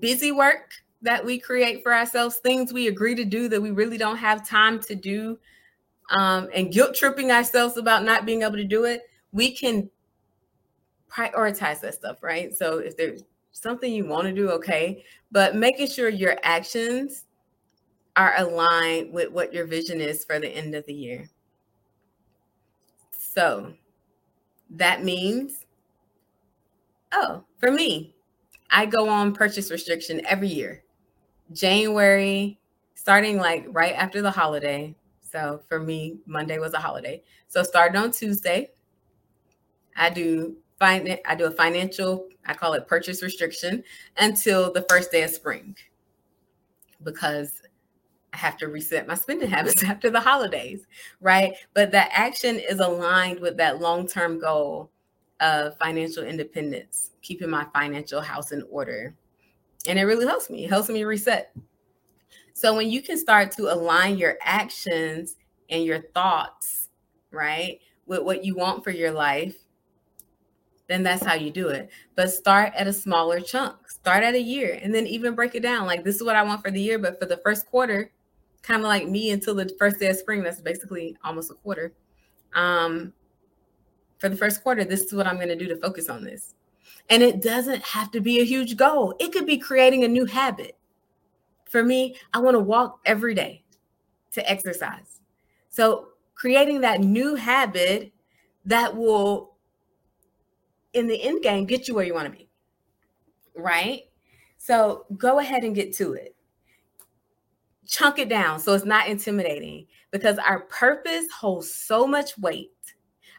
busy 0.00 0.32
work 0.32 0.72
that 1.00 1.24
we 1.24 1.38
create 1.38 1.82
for 1.82 1.94
ourselves, 1.94 2.36
things 2.36 2.72
we 2.72 2.88
agree 2.88 3.14
to 3.14 3.24
do 3.24 3.48
that 3.48 3.62
we 3.62 3.70
really 3.70 3.96
don't 3.96 4.16
have 4.16 4.46
time 4.46 4.80
to 4.80 4.96
do, 4.96 5.38
um, 6.10 6.48
and 6.52 6.72
guilt 6.72 6.94
tripping 6.94 7.30
ourselves 7.30 7.76
about 7.76 8.04
not 8.04 8.26
being 8.26 8.42
able 8.42 8.56
to 8.56 8.64
do 8.64 8.84
it. 8.84 9.02
We 9.30 9.52
can 9.52 9.88
prioritize 11.08 11.80
that 11.80 11.94
stuff, 11.94 12.22
right? 12.22 12.52
So 12.52 12.78
if 12.78 12.96
there's 12.96 13.22
something 13.52 13.92
you 13.92 14.06
want 14.06 14.26
to 14.26 14.32
do, 14.32 14.50
okay, 14.50 15.04
but 15.30 15.54
making 15.54 15.86
sure 15.86 16.08
your 16.08 16.36
actions 16.42 17.26
are 18.16 18.34
aligned 18.36 19.12
with 19.12 19.30
what 19.30 19.52
your 19.52 19.66
vision 19.66 20.00
is 20.00 20.24
for 20.24 20.38
the 20.38 20.48
end 20.48 20.74
of 20.74 20.84
the 20.86 20.92
year. 20.92 21.28
So 23.12 23.72
that 24.70 25.02
means, 25.02 25.64
oh, 27.12 27.44
for 27.58 27.70
me, 27.70 28.14
I 28.70 28.86
go 28.86 29.08
on 29.08 29.34
purchase 29.34 29.70
restriction 29.70 30.20
every 30.26 30.48
year. 30.48 30.82
January, 31.52 32.58
starting 32.94 33.38
like 33.38 33.66
right 33.68 33.94
after 33.94 34.22
the 34.22 34.30
holiday. 34.30 34.94
So 35.20 35.62
for 35.68 35.80
me, 35.80 36.18
Monday 36.26 36.58
was 36.58 36.74
a 36.74 36.78
holiday. 36.78 37.22
So 37.48 37.62
starting 37.62 38.00
on 38.00 38.10
Tuesday, 38.10 38.70
I 39.96 40.10
do 40.10 40.56
find 40.78 41.18
I 41.26 41.34
do 41.34 41.46
a 41.46 41.50
financial, 41.50 42.28
I 42.46 42.54
call 42.54 42.74
it 42.74 42.86
purchase 42.86 43.22
restriction 43.22 43.84
until 44.18 44.72
the 44.72 44.84
first 44.88 45.10
day 45.10 45.22
of 45.22 45.30
spring 45.30 45.76
because 47.02 47.61
I 48.32 48.36
have 48.36 48.56
to 48.58 48.68
reset 48.68 49.06
my 49.06 49.14
spending 49.14 49.50
habits 49.50 49.82
after 49.82 50.10
the 50.10 50.20
holidays, 50.20 50.86
right? 51.20 51.54
But 51.74 51.90
that 51.92 52.10
action 52.12 52.58
is 52.58 52.80
aligned 52.80 53.40
with 53.40 53.56
that 53.58 53.80
long 53.80 54.06
term 54.06 54.38
goal 54.38 54.90
of 55.40 55.76
financial 55.78 56.24
independence, 56.24 57.10
keeping 57.20 57.50
my 57.50 57.66
financial 57.74 58.20
house 58.20 58.52
in 58.52 58.62
order. 58.70 59.14
And 59.88 59.98
it 59.98 60.04
really 60.04 60.26
helps 60.26 60.48
me, 60.48 60.64
it 60.64 60.70
helps 60.70 60.88
me 60.88 61.04
reset. 61.04 61.52
So 62.54 62.76
when 62.76 62.90
you 62.90 63.02
can 63.02 63.18
start 63.18 63.50
to 63.52 63.72
align 63.72 64.18
your 64.18 64.38
actions 64.40 65.36
and 65.68 65.84
your 65.84 66.02
thoughts, 66.14 66.88
right, 67.32 67.80
with 68.06 68.22
what 68.22 68.44
you 68.44 68.54
want 68.54 68.84
for 68.84 68.90
your 68.90 69.10
life, 69.10 69.56
then 70.88 71.02
that's 71.02 71.24
how 71.24 71.34
you 71.34 71.50
do 71.50 71.68
it. 71.68 71.90
But 72.14 72.30
start 72.30 72.72
at 72.76 72.86
a 72.86 72.92
smaller 72.92 73.40
chunk. 73.40 73.88
Start 73.88 74.22
at 74.22 74.34
a 74.34 74.40
year 74.40 74.78
and 74.82 74.94
then 74.94 75.06
even 75.06 75.34
break 75.34 75.54
it 75.54 75.62
down. 75.62 75.86
Like 75.86 76.04
this 76.04 76.16
is 76.16 76.22
what 76.22 76.36
I 76.36 76.42
want 76.42 76.62
for 76.62 76.70
the 76.70 76.80
year, 76.80 76.98
but 76.98 77.18
for 77.18 77.26
the 77.26 77.38
first 77.38 77.66
quarter, 77.66 78.10
kind 78.62 78.80
of 78.80 78.86
like 78.86 79.08
me 79.08 79.30
until 79.30 79.54
the 79.54 79.68
first 79.78 79.98
day 79.98 80.08
of 80.08 80.16
spring. 80.16 80.42
That's 80.42 80.60
basically 80.60 81.16
almost 81.24 81.50
a 81.50 81.54
quarter. 81.54 81.92
Um, 82.54 83.12
for 84.18 84.28
the 84.28 84.36
first 84.36 84.62
quarter, 84.62 84.84
this 84.84 85.02
is 85.02 85.12
what 85.12 85.26
I'm 85.26 85.36
going 85.36 85.48
to 85.48 85.56
do 85.56 85.68
to 85.68 85.76
focus 85.76 86.08
on 86.08 86.24
this. 86.24 86.54
And 87.10 87.22
it 87.22 87.42
doesn't 87.42 87.82
have 87.82 88.10
to 88.12 88.20
be 88.20 88.40
a 88.40 88.44
huge 88.44 88.76
goal, 88.76 89.14
it 89.18 89.32
could 89.32 89.46
be 89.46 89.58
creating 89.58 90.04
a 90.04 90.08
new 90.08 90.24
habit. 90.24 90.76
For 91.68 91.82
me, 91.82 92.16
I 92.32 92.38
want 92.38 92.54
to 92.54 92.60
walk 92.60 93.00
every 93.04 93.34
day 93.34 93.64
to 94.32 94.50
exercise. 94.50 95.20
So, 95.70 96.08
creating 96.34 96.82
that 96.82 97.00
new 97.00 97.34
habit 97.34 98.12
that 98.66 98.94
will, 98.94 99.54
in 100.92 101.06
the 101.06 101.20
end 101.22 101.42
game, 101.42 101.64
get 101.64 101.88
you 101.88 101.94
where 101.94 102.04
you 102.04 102.14
want 102.14 102.26
to 102.26 102.38
be. 102.38 102.48
Right? 103.56 104.02
So, 104.58 105.06
go 105.16 105.38
ahead 105.38 105.64
and 105.64 105.74
get 105.74 105.94
to 105.96 106.12
it 106.12 106.36
chunk 107.86 108.18
it 108.18 108.28
down 108.28 108.60
so 108.60 108.74
it's 108.74 108.84
not 108.84 109.08
intimidating 109.08 109.86
because 110.10 110.38
our 110.38 110.60
purpose 110.60 111.26
holds 111.30 111.74
so 111.74 112.06
much 112.06 112.38
weight. 112.38 112.70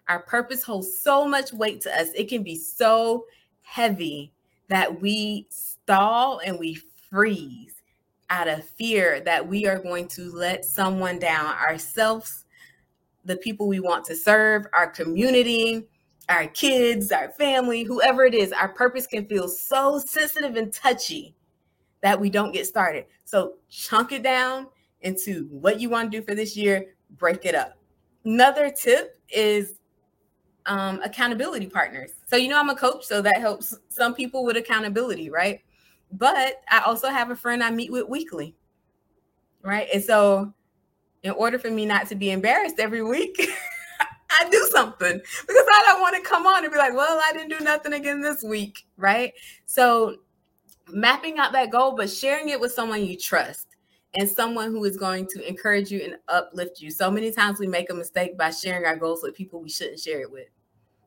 Our 0.10 0.20
purpose 0.20 0.64
holds 0.64 1.00
so 1.00 1.26
much 1.26 1.54
weight 1.54 1.82
to 1.82 2.00
us. 2.00 2.10
It 2.16 2.28
can 2.28 2.44
be 2.44 2.58
so 2.58 3.26
heavy 3.62 4.34
that 4.68 5.02
we 5.02 5.48
stall 5.50 6.40
and 6.40 6.60
we 6.60 6.78
freeze 7.10 7.82
out 8.30 8.48
of 8.48 8.64
fear 8.64 9.22
that 9.22 9.48
we 9.48 9.66
are 9.68 9.80
going 9.80 10.08
to 10.08 10.32
let 10.32 10.66
someone 10.66 11.20
down 11.20 11.56
ourselves, 11.56 12.46
the 13.24 13.38
people 13.38 13.68
we 13.68 13.80
want 13.80 14.04
to 14.06 14.16
serve, 14.16 14.66
our 14.74 14.90
community, 14.90 15.88
our 16.30 16.48
kids, 16.48 17.12
our 17.12 17.30
family, 17.30 17.84
whoever 17.84 18.26
it 18.26 18.34
is. 18.34 18.52
Our 18.52 18.70
purpose 18.70 19.08
can 19.08 19.28
feel 19.28 19.48
so 19.48 20.00
sensitive 20.00 20.56
and 20.56 20.74
touchy 20.74 21.36
that 22.04 22.20
we 22.20 22.30
don't 22.30 22.52
get 22.52 22.68
started. 22.68 23.06
So 23.24 23.54
chunk 23.70 24.12
it 24.12 24.22
down 24.22 24.68
into 25.02 25.48
what 25.50 25.80
you 25.80 25.90
want 25.90 26.12
to 26.12 26.20
do 26.20 26.24
for 26.24 26.36
this 26.36 26.56
year, 26.56 26.94
break 27.18 27.46
it 27.46 27.56
up. 27.56 27.78
Another 28.26 28.70
tip 28.70 29.18
is 29.30 29.76
um, 30.66 31.02
accountability 31.02 31.68
partners. 31.68 32.12
So, 32.28 32.36
you 32.36 32.50
know, 32.50 32.60
I'm 32.60 32.70
a 32.70 32.76
coach, 32.76 33.06
so 33.06 33.22
that 33.22 33.38
helps 33.38 33.76
some 33.88 34.14
people 34.14 34.44
with 34.44 34.58
accountability, 34.58 35.30
right? 35.30 35.62
But 36.12 36.62
I 36.70 36.82
also 36.82 37.08
have 37.08 37.32
a 37.32 37.36
friend 37.36 37.64
I 37.64 37.72
meet 37.72 37.92
with 37.92 38.08
weekly, 38.08 38.56
right? 39.62 39.88
And 39.94 40.04
so, 40.04 40.54
in 41.24 41.32
order 41.32 41.58
for 41.58 41.72
me 41.72 41.86
not 41.86 42.08
to 42.10 42.16
be 42.16 42.32
embarrassed 42.32 42.80
every 42.80 43.02
week, 43.02 43.36
I 44.30 44.50
do 44.50 44.70
something 44.72 45.14
because 45.20 45.66
I 45.74 45.84
don't 45.86 46.02
want 46.02 46.16
to 46.16 46.30
come 46.30 46.46
on 46.46 46.64
and 46.64 46.72
be 46.72 46.78
like, 46.78 46.94
well, 46.94 47.20
I 47.24 47.32
didn't 47.34 47.58
do 47.58 47.64
nothing 47.64 47.94
again 47.94 48.22
this 48.22 48.44
week, 48.44 48.86
right? 48.98 49.32
So, 49.66 50.18
mapping 50.92 51.40
out 51.40 51.52
that 51.54 51.72
goal, 51.72 51.96
but 51.96 52.10
sharing 52.10 52.50
it 52.50 52.60
with 52.60 52.72
someone 52.72 53.06
you 53.06 53.18
trust 53.18 53.68
and 54.16 54.30
someone 54.30 54.72
who 54.72 54.84
is 54.84 54.98
going 54.98 55.28
to 55.28 55.48
encourage 55.48 55.92
you 55.92 56.02
and 56.04 56.16
uplift 56.28 56.82
you. 56.82 56.92
So 56.92 57.10
many 57.10 57.32
times 57.32 57.60
we 57.60 57.68
make 57.68 57.90
a 57.90 57.96
mistake 57.96 58.38
by 58.38 58.52
sharing 58.52 58.86
our 58.86 58.96
goals 58.96 59.22
with 59.24 59.36
people 59.36 59.62
we 59.62 59.70
shouldn't 59.70 60.00
share 60.00 60.22
it 60.22 60.32
with. 60.32 60.48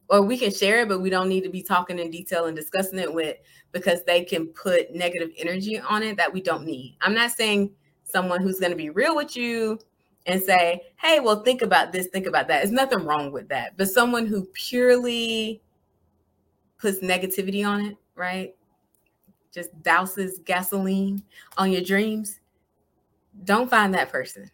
Or 0.09 0.23
we 0.23 0.39
can 0.39 0.53
share 0.53 0.81
it, 0.81 0.89
but 0.89 1.01
we 1.01 1.11
don't 1.11 1.29
need 1.29 1.43
to 1.45 1.51
be 1.51 1.63
talking 1.63 1.99
in 1.99 2.11
detail 2.11 2.47
and 2.47 2.57
discussing 2.57 2.99
it 2.99 3.13
with 3.13 3.37
because 3.73 4.05
they 4.05 4.25
can 4.25 4.47
put 4.49 4.95
negative 4.95 5.31
energy 5.37 5.81
on 5.81 6.03
it 6.03 6.17
that 6.17 6.33
we 6.33 6.41
don't 6.41 6.65
need. 6.65 6.97
I'm 7.01 7.15
not 7.15 7.33
saying 7.33 7.73
someone 8.05 8.41
who's 8.41 8.61
going 8.61 8.71
to 8.71 8.77
be 8.77 8.91
real 8.91 9.17
with 9.17 9.37
you 9.37 9.81
and 10.27 10.43
say, 10.43 10.83
hey, 10.97 11.21
well, 11.21 11.43
think 11.43 11.63
about 11.63 11.93
this, 11.93 12.07
think 12.09 12.27
about 12.27 12.49
that. 12.49 12.59
There's 12.59 12.73
nothing 12.73 13.05
wrong 13.05 13.33
with 13.33 13.49
that. 13.49 13.77
But 13.77 13.89
someone 13.89 14.27
who 14.27 14.45
purely 14.53 15.61
puts 16.79 17.01
negativity 17.01 17.67
on 17.67 17.85
it, 17.85 17.97
right? 18.15 18.55
Just 19.57 19.77
douses 19.83 20.45
gasoline 20.45 21.23
on 21.57 21.73
your 21.73 21.81
dreams, 21.83 22.39
don't 23.45 23.69
find 23.69 23.93
that 23.95 24.13
person. 24.13 24.49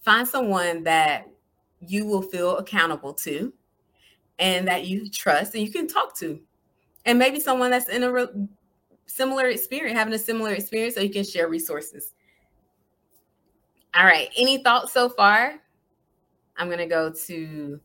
find 0.00 0.26
someone 0.26 0.82
that 0.84 1.28
you 1.80 2.06
will 2.06 2.22
feel 2.22 2.56
accountable 2.58 3.12
to 3.12 3.52
and 4.38 4.66
that 4.66 4.86
you 4.86 5.08
trust 5.10 5.54
and 5.54 5.62
you 5.62 5.70
can 5.70 5.86
talk 5.86 6.16
to. 6.16 6.40
And 7.04 7.18
maybe 7.18 7.38
someone 7.40 7.70
that's 7.70 7.88
in 7.88 8.02
a 8.02 8.10
re- 8.10 8.48
similar 9.06 9.46
experience, 9.48 9.98
having 9.98 10.14
a 10.14 10.18
similar 10.18 10.52
experience, 10.52 10.94
so 10.94 11.00
you 11.00 11.10
can 11.10 11.24
share 11.24 11.48
resources. 11.48 12.14
All 13.94 14.04
right. 14.04 14.30
Any 14.36 14.62
thoughts 14.62 14.92
so 14.92 15.08
far? 15.08 15.60
I'm 16.56 16.68
going 16.68 16.78
to 16.78 16.86
go 16.86 17.12
to 17.26 17.80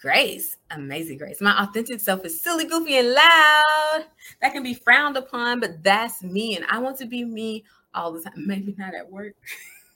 Grace. 0.00 0.56
Amazing 0.70 1.18
Grace. 1.18 1.40
My 1.40 1.60
authentic 1.62 2.00
self 2.00 2.24
is 2.24 2.40
silly, 2.40 2.64
goofy, 2.64 2.98
and 2.98 3.12
loud. 3.12 4.04
That 4.40 4.52
can 4.52 4.62
be 4.62 4.74
frowned 4.74 5.16
upon, 5.16 5.58
but 5.58 5.82
that's 5.82 6.22
me. 6.22 6.56
And 6.56 6.64
I 6.68 6.78
want 6.78 6.98
to 6.98 7.06
be 7.06 7.24
me 7.24 7.64
all 7.94 8.12
the 8.12 8.22
time. 8.22 8.46
Maybe 8.46 8.74
not 8.78 8.94
at 8.94 9.10
work. 9.10 9.34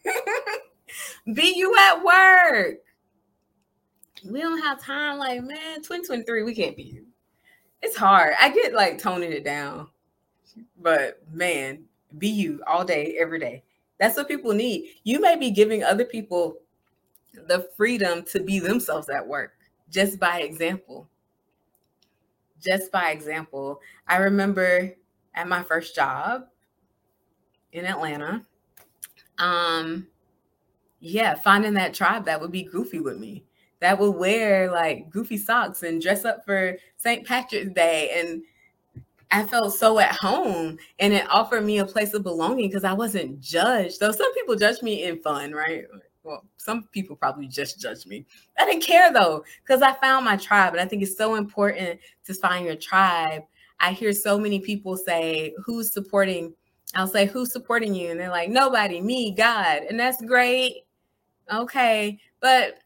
be 1.35 1.55
you 1.55 1.77
at 1.79 2.03
work. 2.03 2.79
We 4.29 4.41
don't 4.41 4.61
have 4.62 4.83
time. 4.83 5.19
Like, 5.19 5.43
man, 5.45 5.77
2023, 5.77 6.43
we 6.43 6.55
can't 6.55 6.77
be 6.77 6.83
you. 6.83 7.07
It's 7.81 7.97
hard. 7.97 8.35
I 8.41 8.51
get 8.51 8.75
like 8.75 8.99
toning 8.99 9.33
it 9.33 9.45
down. 9.45 9.88
But 10.81 11.21
man, 11.33 11.85
be 12.19 12.29
you 12.29 12.61
all 12.67 12.85
day, 12.85 13.17
every 13.19 13.38
day. 13.38 13.62
That's 13.99 14.17
what 14.17 14.29
people 14.29 14.53
need. 14.53 14.97
You 15.05 15.21
may 15.21 15.37
be 15.37 15.53
giving 15.53 15.85
other 15.85 16.05
people 16.05 16.57
the 17.47 17.69
freedom 17.77 18.25
to 18.25 18.43
be 18.43 18.59
themselves 18.59 19.09
at 19.09 19.27
work 19.27 19.55
just 19.93 20.19
by 20.19 20.41
example. 20.41 21.09
Just 22.61 22.91
by 22.91 23.11
example. 23.11 23.81
I 24.09 24.17
remember 24.17 24.95
at 25.35 25.49
my 25.49 25.63
first 25.63 25.95
job 25.95 26.47
in 27.73 27.85
Atlanta, 27.85 28.45
um, 29.39 30.07
yeah, 31.01 31.35
finding 31.35 31.75
that 31.75 31.95
tribe 31.95 32.25
that 32.25 32.41
would 32.41 32.53
be 32.53 32.63
goofy 32.63 33.01
with 33.01 33.19
me, 33.19 33.45
that 33.81 33.99
would 33.99 34.13
wear 34.13 34.71
like 34.71 35.11
goofy 35.11 35.37
socks 35.37 35.83
and 35.83 36.01
dress 36.01 36.25
up 36.25 36.45
for 36.45 36.77
St. 36.97 37.27
Patrick's 37.27 37.73
Day 37.73 38.11
and 38.17 38.43
I 39.35 39.45
felt 39.45 39.75
so 39.75 39.99
at 39.99 40.13
home 40.13 40.79
and 40.99 41.13
it 41.15 41.27
offered 41.31 41.65
me 41.65 41.79
a 41.79 41.87
place 41.87 42.13
of 42.13 42.23
belonging 42.23 42.69
because 42.69 42.85
I 42.85 42.93
wasn't 42.93 43.41
judged. 43.41 43.99
Though 43.99 44.13
some 44.13 44.33
people 44.35 44.57
judge 44.57 44.83
me 44.83 45.05
in 45.05 45.21
fun, 45.21 45.53
right? 45.53 45.87
Well, 46.25 46.45
some 46.57 46.85
people 46.93 47.17
probably 47.17 47.49
just 47.49 47.81
judge 47.81 48.07
me. 48.07 48.25
I 48.59 48.65
didn't 48.65 48.85
care 48.85 49.13
though, 49.13 49.45
because 49.63 49.83
I 49.83 49.93
found 49.95 50.25
my 50.25 50.37
tribe. 50.37 50.73
And 50.73 50.81
I 50.81 50.87
think 50.87 51.03
it's 51.03 51.17
so 51.17 51.35
important 51.35 51.99
to 52.27 52.35
find 52.35 52.65
your 52.65 52.77
tribe. 52.77 53.43
I 53.81 53.93
hear 53.93 54.13
so 54.13 54.39
many 54.39 54.61
people 54.61 54.97
say, 54.97 55.55
Who's 55.65 55.93
supporting? 55.93 56.55
I'll 56.95 57.09
say, 57.09 57.27
Who's 57.27 57.53
supporting 57.53 57.95
you? 57.95 58.11
And 58.11 58.21
they're 58.21 58.31
like, 58.31 58.51
Nobody, 58.51 59.01
me, 59.01 59.33
God. 59.33 59.83
And 59.89 59.99
that's 59.99 60.23
great. 60.25 60.85
Okay. 61.53 62.21
But, 62.41 62.79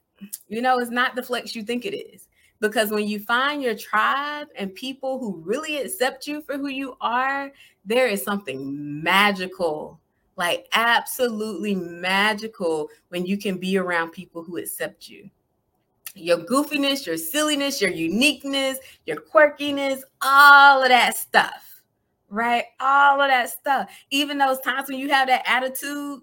you 0.48 0.62
know, 0.62 0.78
it's 0.78 0.90
not 0.90 1.14
the 1.14 1.22
flex 1.22 1.54
you 1.54 1.62
think 1.62 1.84
it 1.84 1.94
is 1.94 2.28
because 2.60 2.90
when 2.90 3.06
you 3.06 3.20
find 3.20 3.62
your 3.62 3.74
tribe 3.74 4.48
and 4.56 4.74
people 4.74 5.18
who 5.18 5.42
really 5.44 5.76
accept 5.78 6.26
you 6.26 6.40
for 6.40 6.56
who 6.56 6.68
you 6.68 6.96
are, 7.00 7.52
there 7.84 8.06
is 8.06 8.22
something 8.22 9.02
magical, 9.02 10.00
like 10.36 10.68
absolutely 10.72 11.74
magical 11.74 12.88
when 13.08 13.24
you 13.26 13.38
can 13.38 13.58
be 13.58 13.78
around 13.78 14.10
people 14.10 14.42
who 14.42 14.58
accept 14.58 15.08
you. 15.08 15.30
Your 16.14 16.38
goofiness, 16.38 17.06
your 17.06 17.16
silliness, 17.16 17.80
your 17.80 17.90
uniqueness, 17.90 18.78
your 19.04 19.16
quirkiness, 19.16 20.00
all 20.22 20.82
of 20.82 20.88
that 20.88 21.16
stuff, 21.16 21.82
right? 22.28 22.64
All 22.80 23.20
of 23.20 23.28
that 23.28 23.50
stuff. 23.50 23.90
Even 24.10 24.38
those 24.38 24.60
times 24.60 24.88
when 24.88 24.98
you 24.98 25.10
have 25.10 25.28
that 25.28 25.42
attitude, 25.46 26.20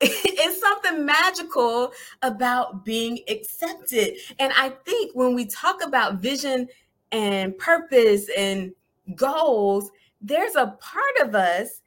it's 0.02 0.60
something 0.60 1.04
magical 1.04 1.92
about 2.22 2.84
being 2.84 3.20
accepted. 3.28 4.14
And 4.38 4.52
I 4.56 4.70
think 4.86 5.14
when 5.14 5.34
we 5.34 5.46
talk 5.46 5.84
about 5.84 6.20
vision 6.20 6.68
and 7.12 7.56
purpose 7.58 8.26
and 8.36 8.72
goals, 9.14 9.90
there's 10.22 10.54
a 10.54 10.78
part 10.80 11.28
of 11.28 11.34
us 11.34 11.82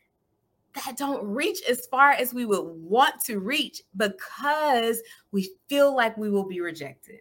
that 0.76 0.98
don't 0.98 1.24
reach 1.26 1.60
as 1.70 1.86
far 1.88 2.12
as 2.12 2.34
we 2.34 2.46
would 2.46 2.64
want 2.64 3.20
to 3.26 3.40
reach 3.40 3.82
because 3.96 5.02
we 5.32 5.50
feel 5.70 5.96
like 5.96 6.18
we 6.18 6.30
will 6.30 6.48
be 6.48 6.62
rejected. 6.62 7.20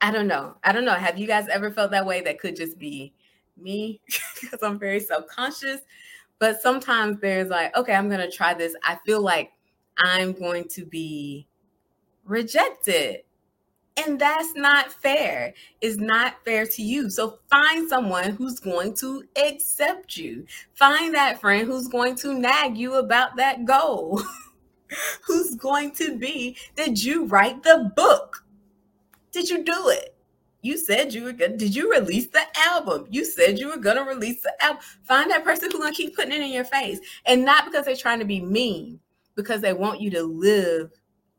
I 0.00 0.10
don't 0.10 0.26
know. 0.26 0.56
I 0.64 0.72
don't 0.72 0.84
know. 0.84 0.94
Have 0.94 1.18
you 1.18 1.26
guys 1.26 1.48
ever 1.48 1.70
felt 1.70 1.90
that 1.92 2.04
way? 2.04 2.20
That 2.20 2.38
could 2.38 2.56
just 2.56 2.78
be 2.78 3.14
me 3.56 4.00
because 4.40 4.62
I'm 4.62 4.78
very 4.78 5.00
self 5.00 5.26
conscious. 5.28 5.80
But 6.38 6.60
sometimes 6.60 7.20
there's 7.20 7.48
like, 7.48 7.74
okay, 7.76 7.94
I'm 7.94 8.08
going 8.08 8.20
to 8.20 8.30
try 8.30 8.52
this. 8.52 8.74
I 8.82 8.98
feel 9.06 9.22
like 9.22 9.52
I'm 9.98 10.32
going 10.32 10.68
to 10.70 10.84
be 10.84 11.46
rejected. 12.24 13.22
And 13.96 14.20
that's 14.20 14.54
not 14.54 14.90
fair. 14.90 15.54
It's 15.80 15.98
not 15.98 16.44
fair 16.44 16.66
to 16.66 16.82
you. 16.82 17.10
So 17.10 17.38
find 17.48 17.88
someone 17.88 18.30
who's 18.30 18.58
going 18.58 18.94
to 18.96 19.24
accept 19.36 20.16
you. 20.16 20.46
Find 20.74 21.14
that 21.14 21.40
friend 21.40 21.66
who's 21.66 21.86
going 21.86 22.16
to 22.16 22.34
nag 22.34 22.76
you 22.76 22.94
about 22.94 23.36
that 23.36 23.64
goal. 23.64 24.20
who's 25.26 25.54
going 25.54 25.92
to 25.92 26.16
be, 26.16 26.56
did 26.76 27.02
you 27.02 27.26
write 27.26 27.62
the 27.62 27.92
book? 27.96 28.44
Did 29.32 29.48
you 29.48 29.64
do 29.64 29.88
it? 29.88 30.14
You 30.62 30.78
said 30.78 31.12
you 31.12 31.24
were 31.24 31.32
good. 31.32 31.58
Did 31.58 31.76
you 31.76 31.92
release 31.92 32.28
the 32.28 32.42
album? 32.56 33.06
You 33.10 33.24
said 33.24 33.58
you 33.58 33.68
were 33.68 33.76
gonna 33.76 34.02
release 34.02 34.42
the 34.42 34.64
album. 34.64 34.82
Find 35.02 35.30
that 35.30 35.44
person 35.44 35.70
who's 35.70 35.78
gonna 35.78 35.94
keep 35.94 36.16
putting 36.16 36.32
it 36.32 36.40
in 36.40 36.52
your 36.52 36.64
face. 36.64 37.00
And 37.26 37.44
not 37.44 37.66
because 37.66 37.84
they're 37.84 37.96
trying 37.96 38.20
to 38.20 38.24
be 38.24 38.40
mean, 38.40 38.98
because 39.34 39.60
they 39.60 39.74
want 39.74 40.00
you 40.00 40.08
to 40.12 40.22
live 40.22 40.90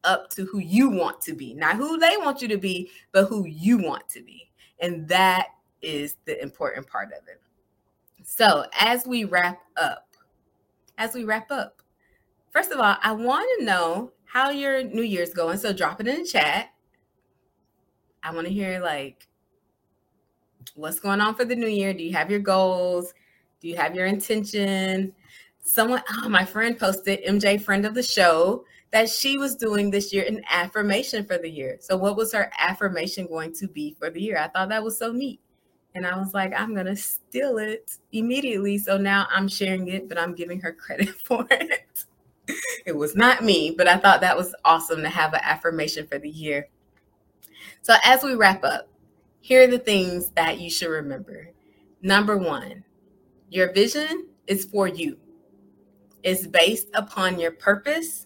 up 0.06 0.30
to 0.32 0.46
who 0.46 0.60
you 0.60 0.90
want 0.90 1.22
to 1.22 1.34
be. 1.34 1.54
Not 1.54 1.76
who 1.76 1.98
they 1.98 2.16
want 2.18 2.42
you 2.42 2.48
to 2.50 2.58
be, 2.58 2.90
but 3.12 3.26
who 3.26 3.46
you 3.46 3.78
want 3.78 4.08
to 4.10 4.22
be. 4.22 4.50
And 4.80 5.08
that 5.08 5.48
is 5.82 6.18
the 6.26 6.42
important 6.42 6.88
part 6.88 7.10
of 7.10 7.28
it. 7.28 7.42
So 8.24 8.66
as 8.80 9.06
we 9.06 9.26
wrap 9.26 9.60
up, 9.78 10.08
as 10.98 11.14
we 11.14 11.26
wrap 11.26 11.52
up, 11.52 11.82
first 12.52 12.72
of 12.72 12.80
all, 12.80 12.96
I 13.02 13.12
want 13.12 13.48
to 13.60 13.66
know 13.66 14.12
how 14.26 14.50
your 14.50 14.84
New 14.84 15.04
Year's 15.04 15.34
going. 15.34 15.58
So 15.58 15.74
drop 15.74 16.00
it 16.00 16.08
in 16.08 16.24
the 16.24 16.28
chat 16.28 16.70
I 18.26 18.32
want 18.32 18.48
to 18.48 18.54
hear 18.54 18.80
like 18.80 19.28
what's 20.74 21.00
going 21.00 21.22
on 21.22 21.36
for 21.36 21.46
the 21.46 21.56
new 21.56 21.68
year. 21.68 21.94
Do 21.94 22.04
you 22.04 22.12
have 22.14 22.32
your 22.32 22.40
goals? 22.40 23.14
Do 23.62 23.68
you 23.68 23.78
have 23.78 23.94
your 23.94 24.08
intention? 24.08 25.14
Someone, 25.62 26.02
oh, 26.12 26.28
my 26.28 26.44
friend 26.44 26.78
posted, 26.78 27.24
MJ, 27.24 27.62
friend 27.62 27.86
of 27.86 27.94
the 27.94 28.02
show, 28.02 28.66
that 28.96 29.10
she 29.10 29.38
was 29.38 29.58
doing 29.58 29.92
this 29.92 30.14
year 30.14 30.24
an 30.26 30.42
affirmation 30.50 31.26
for 31.26 31.38
the 31.38 31.50
year. 31.50 31.76
So, 31.82 31.98
what 31.98 32.16
was 32.16 32.32
her 32.32 32.50
affirmation 32.58 33.28
going 33.28 33.52
to 33.56 33.68
be 33.68 33.94
for 34.00 34.10
the 34.10 34.22
year? 34.22 34.38
I 34.38 34.48
thought 34.48 34.70
that 34.70 34.86
was 34.86 34.98
so 34.98 35.12
neat. 35.12 35.42
And 35.96 36.08
I 36.08 36.18
was 36.18 36.34
like, 36.34 36.54
I'm 36.56 36.74
going 36.74 36.86
to 36.86 36.96
steal 36.96 37.58
it 37.58 37.98
immediately. 38.14 38.78
So 38.78 38.98
now 38.98 39.28
I'm 39.30 39.50
sharing 39.50 39.90
it, 39.90 40.08
but 40.08 40.18
I'm 40.18 40.34
giving 40.34 40.62
her 40.62 40.72
credit 40.72 41.10
for 41.26 41.46
it. 41.52 42.06
it 42.86 42.96
was 42.96 43.18
not 43.18 43.44
me, 43.44 43.76
but 43.78 43.90
I 43.90 43.98
thought 43.98 44.22
that 44.22 44.38
was 44.38 44.56
awesome 44.64 45.02
to 45.02 45.10
have 45.10 45.34
an 45.34 45.42
affirmation 45.44 46.08
for 46.08 46.18
the 46.18 46.30
year. 46.30 46.70
So, 47.82 47.96
as 48.02 48.24
we 48.24 48.36
wrap 48.36 48.64
up, 48.64 48.88
here 49.42 49.64
are 49.64 49.68
the 49.68 49.78
things 49.78 50.30
that 50.38 50.62
you 50.62 50.70
should 50.70 50.90
remember. 50.90 51.50
Number 52.02 52.38
one, 52.38 52.86
your 53.50 53.74
vision 53.74 54.28
is 54.48 54.64
for 54.64 54.88
you, 54.88 55.18
it's 56.24 56.48
based 56.48 56.88
upon 56.94 57.42
your 57.42 57.52
purpose. 57.52 58.25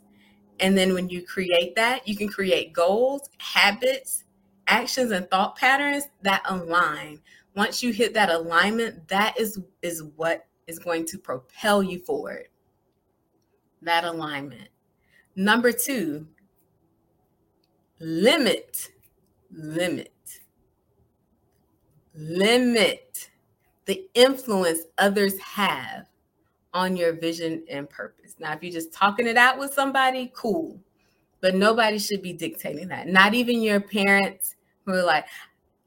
And 0.59 0.77
then 0.77 0.93
when 0.93 1.09
you 1.09 1.25
create 1.25 1.75
that, 1.75 2.07
you 2.07 2.15
can 2.15 2.27
create 2.27 2.73
goals, 2.73 3.29
habits, 3.39 4.25
actions, 4.67 5.11
and 5.11 5.29
thought 5.29 5.55
patterns 5.55 6.05
that 6.21 6.41
align. 6.45 7.19
Once 7.55 7.81
you 7.81 7.91
hit 7.91 8.13
that 8.13 8.29
alignment, 8.29 9.07
that 9.07 9.39
is, 9.39 9.59
is 9.81 10.03
what 10.15 10.45
is 10.67 10.79
going 10.79 11.05
to 11.05 11.17
propel 11.17 11.81
you 11.81 11.99
forward. 11.99 12.47
That 13.81 14.03
alignment. 14.03 14.69
Number 15.35 15.71
two, 15.71 16.27
limit 17.99 18.91
limit. 19.51 20.13
Limit 22.15 23.29
the 23.85 24.07
influence 24.13 24.79
others 24.97 25.39
have 25.39 26.05
on 26.73 26.95
your 26.95 27.13
vision 27.13 27.63
and 27.69 27.89
purpose. 27.89 28.35
Now, 28.39 28.53
if 28.53 28.63
you're 28.63 28.71
just 28.71 28.93
talking 28.93 29.27
it 29.27 29.37
out 29.37 29.57
with 29.57 29.73
somebody, 29.73 30.31
cool. 30.35 30.79
But 31.41 31.55
nobody 31.55 31.99
should 31.99 32.21
be 32.21 32.33
dictating 32.33 32.89
that. 32.89 33.07
Not 33.07 33.33
even 33.33 33.61
your 33.61 33.79
parents 33.79 34.55
who 34.85 34.93
are 34.93 35.03
like, 35.03 35.25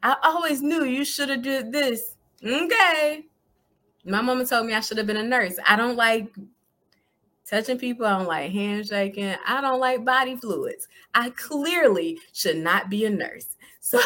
I 0.03 0.17
always 0.23 0.63
knew 0.63 0.85
you 0.85 1.05
should 1.05 1.29
have 1.29 1.43
did 1.43 1.73
this. 1.73 2.17
Okay. 2.45 3.27
My 4.05 4.21
mama 4.21 4.45
told 4.45 4.67
me 4.67 4.75
I 4.75 4.81
should 4.81 4.99
have 4.99 5.07
been 5.07 5.17
a 5.17 5.23
nurse. 5.23 5.57
I 5.67 5.77
don't 5.77 5.97
like 5.97 6.35
touching 7.49 7.79
people. 7.79 8.07
I 8.07 8.19
don't 8.19 8.27
like 8.27 8.51
handshaking. 8.51 9.37
I 9.47 9.61
don't 9.61 9.79
like 9.79 10.05
body 10.05 10.37
fluids. 10.37 10.89
I 11.15 11.31
clearly 11.31 12.19
should 12.33 12.57
not 12.57 12.91
be 12.91 13.05
a 13.05 13.11
nurse. 13.11 13.47
So 13.85 13.99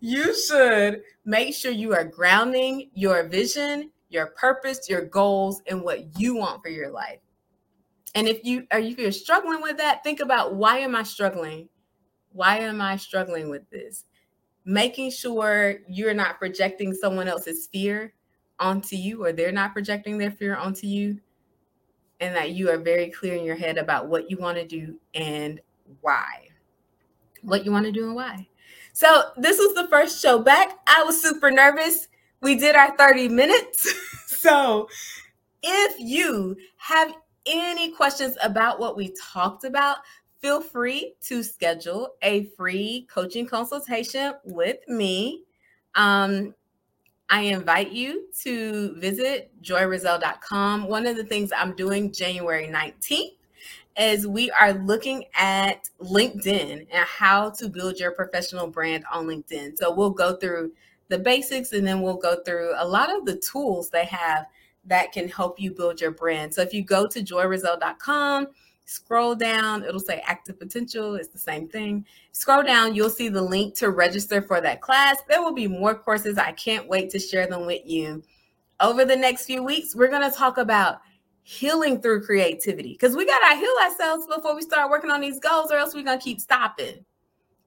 you 0.00 0.32
should 0.46 1.02
make 1.24 1.52
sure 1.52 1.72
you 1.72 1.92
are 1.92 2.04
grounding 2.04 2.88
your 2.94 3.24
vision, 3.24 3.90
your 4.08 4.28
purpose, 4.28 4.88
your 4.88 5.04
goals, 5.04 5.62
and 5.66 5.82
what 5.82 6.18
you 6.18 6.36
want 6.36 6.62
for 6.62 6.68
your 6.68 6.90
life. 6.90 7.20
And 8.14 8.26
if 8.26 8.44
you 8.44 8.66
are 8.70 8.80
if 8.80 8.98
you're 8.98 9.12
struggling 9.12 9.62
with 9.62 9.76
that, 9.78 10.02
think 10.02 10.20
about 10.20 10.54
why 10.54 10.78
am 10.78 10.96
I 10.96 11.02
struggling? 11.02 11.68
Why 12.32 12.58
am 12.58 12.80
I 12.80 12.96
struggling 12.96 13.50
with 13.50 13.68
this? 13.70 14.04
Making 14.64 15.10
sure 15.10 15.76
you're 15.88 16.14
not 16.14 16.38
projecting 16.38 16.94
someone 16.94 17.28
else's 17.28 17.66
fear 17.66 18.14
onto 18.58 18.96
you 18.96 19.24
or 19.24 19.32
they're 19.32 19.52
not 19.52 19.72
projecting 19.72 20.18
their 20.18 20.30
fear 20.30 20.56
onto 20.56 20.86
you 20.86 21.20
and 22.20 22.34
that 22.34 22.50
you 22.50 22.70
are 22.70 22.78
very 22.78 23.10
clear 23.10 23.34
in 23.34 23.44
your 23.44 23.56
head 23.56 23.78
about 23.78 24.08
what 24.08 24.30
you 24.30 24.36
want 24.36 24.58
to 24.58 24.66
do 24.66 24.98
and 25.14 25.60
why. 26.00 26.48
What 27.42 27.64
you 27.64 27.70
want 27.70 27.86
to 27.86 27.92
do 27.92 28.06
and 28.06 28.14
why. 28.14 28.48
So, 28.92 29.30
this 29.36 29.58
was 29.58 29.74
the 29.74 29.86
first 29.88 30.20
show 30.20 30.40
back. 30.40 30.78
I 30.86 31.04
was 31.04 31.22
super 31.22 31.50
nervous. 31.50 32.08
We 32.40 32.54
did 32.54 32.76
our 32.76 32.96
30 32.96 33.28
minutes. 33.28 33.92
so, 34.26 34.88
if 35.62 35.98
you 35.98 36.56
have 36.76 37.12
any 37.46 37.90
questions 37.90 38.36
about 38.42 38.78
what 38.78 38.96
we 38.96 39.14
talked 39.20 39.64
about, 39.64 39.98
feel 40.40 40.60
free 40.60 41.14
to 41.22 41.42
schedule 41.42 42.14
a 42.22 42.44
free 42.56 43.06
coaching 43.10 43.46
consultation 43.46 44.34
with 44.44 44.76
me. 44.88 45.42
Um, 45.94 46.54
I 47.30 47.42
invite 47.42 47.90
you 47.92 48.28
to 48.42 48.94
visit 48.98 49.50
joyrizelle.com. 49.62 50.84
One 50.84 51.06
of 51.06 51.16
the 51.16 51.24
things 51.24 51.50
I'm 51.54 51.74
doing 51.74 52.12
January 52.12 52.68
19th 52.68 53.34
is 53.98 54.26
we 54.26 54.50
are 54.52 54.72
looking 54.72 55.24
at 55.34 55.90
LinkedIn 56.00 56.86
and 56.90 57.04
how 57.04 57.50
to 57.50 57.68
build 57.68 57.98
your 57.98 58.12
professional 58.12 58.68
brand 58.68 59.04
on 59.12 59.26
LinkedIn. 59.26 59.76
So 59.76 59.92
we'll 59.92 60.10
go 60.10 60.36
through 60.36 60.72
the 61.08 61.18
basics 61.18 61.72
and 61.72 61.86
then 61.86 62.02
we'll 62.02 62.16
go 62.16 62.42
through 62.44 62.72
a 62.76 62.86
lot 62.86 63.14
of 63.14 63.24
the 63.24 63.36
tools 63.36 63.90
they 63.90 64.04
have 64.04 64.46
that 64.84 65.12
can 65.12 65.28
help 65.28 65.60
you 65.60 65.70
build 65.70 66.00
your 66.00 66.10
brand. 66.10 66.54
So 66.54 66.62
if 66.62 66.72
you 66.72 66.82
go 66.82 67.06
to 67.06 67.20
joyrizelle.com, 67.22 68.48
Scroll 68.88 69.34
down, 69.34 69.84
it'll 69.84 70.00
say 70.00 70.22
active 70.24 70.58
potential. 70.58 71.14
It's 71.16 71.28
the 71.28 71.38
same 71.38 71.68
thing. 71.68 72.06
Scroll 72.32 72.62
down, 72.62 72.94
you'll 72.94 73.10
see 73.10 73.28
the 73.28 73.42
link 73.42 73.74
to 73.74 73.90
register 73.90 74.40
for 74.40 74.62
that 74.62 74.80
class. 74.80 75.18
There 75.28 75.42
will 75.42 75.52
be 75.52 75.68
more 75.68 75.94
courses. 75.94 76.38
I 76.38 76.52
can't 76.52 76.88
wait 76.88 77.10
to 77.10 77.18
share 77.18 77.46
them 77.46 77.66
with 77.66 77.82
you. 77.84 78.22
Over 78.80 79.04
the 79.04 79.14
next 79.14 79.44
few 79.44 79.62
weeks, 79.62 79.94
we're 79.94 80.08
going 80.08 80.28
to 80.28 80.34
talk 80.34 80.56
about 80.56 81.00
healing 81.42 82.00
through 82.00 82.24
creativity 82.24 82.92
because 82.92 83.14
we 83.14 83.26
got 83.26 83.46
to 83.50 83.56
heal 83.56 83.74
ourselves 83.82 84.26
before 84.26 84.56
we 84.56 84.62
start 84.62 84.90
working 84.90 85.10
on 85.10 85.20
these 85.20 85.38
goals, 85.38 85.70
or 85.70 85.76
else 85.76 85.94
we're 85.94 86.02
going 86.02 86.18
to 86.18 86.24
keep 86.24 86.40
stopping. 86.40 87.04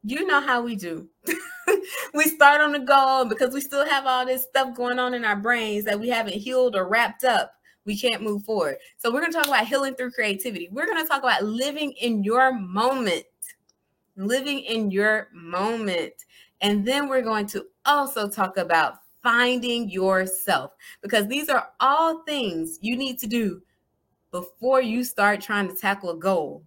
You 0.04 0.26
know 0.26 0.42
how 0.42 0.64
we 0.64 0.76
do. 0.76 1.08
we 2.14 2.24
start 2.26 2.62
on 2.62 2.72
the 2.72 2.80
goal 2.80 3.26
because 3.26 3.54
we 3.54 3.62
still 3.62 3.86
have 3.86 4.06
all 4.06 4.26
this 4.26 4.44
stuff 4.44 4.76
going 4.76 5.00
on 5.00 5.14
in 5.14 5.26
our 5.26 5.36
brains 5.36 5.86
that 5.86 6.00
we 6.00 6.10
haven't 6.10 6.34
healed 6.34 6.76
or 6.76 6.88
wrapped 6.88 7.24
up 7.24 7.54
we 7.86 7.98
can't 7.98 8.22
move 8.22 8.44
forward. 8.44 8.78
So 8.98 9.12
we're 9.12 9.22
going 9.22 9.32
to 9.32 9.38
talk 9.38 9.48
about 9.48 9.68
healing 9.68 9.96
through 9.96 10.12
creativity. 10.12 10.70
We're 10.72 10.86
going 10.86 11.02
to 11.02 11.08
talk 11.08 11.24
about 11.24 11.44
living 11.44 11.94
in 11.94 12.24
your 12.24 12.54
moment, 12.54 13.26
living 14.16 14.60
in 14.60 14.92
your 14.92 15.30
moment. 15.34 16.14
And 16.62 16.86
then 16.86 17.10
we're 17.10 17.24
going 17.24 17.48
to 17.48 17.66
also 17.86 18.30
talk 18.30 18.58
about 18.58 18.96
finding 19.24 19.90
yourself 19.90 20.72
because 21.02 21.28
these 21.28 21.50
are 21.50 21.70
all 21.80 22.24
things 22.24 22.78
you 22.82 22.96
need 22.96 23.20
to 23.20 23.28
do 23.28 23.62
before 24.32 24.82
you 24.82 25.04
start 25.04 25.42
trying 25.42 25.68
to 25.68 25.76
tackle 25.76 26.12
a 26.12 26.18
goal. 26.18 26.64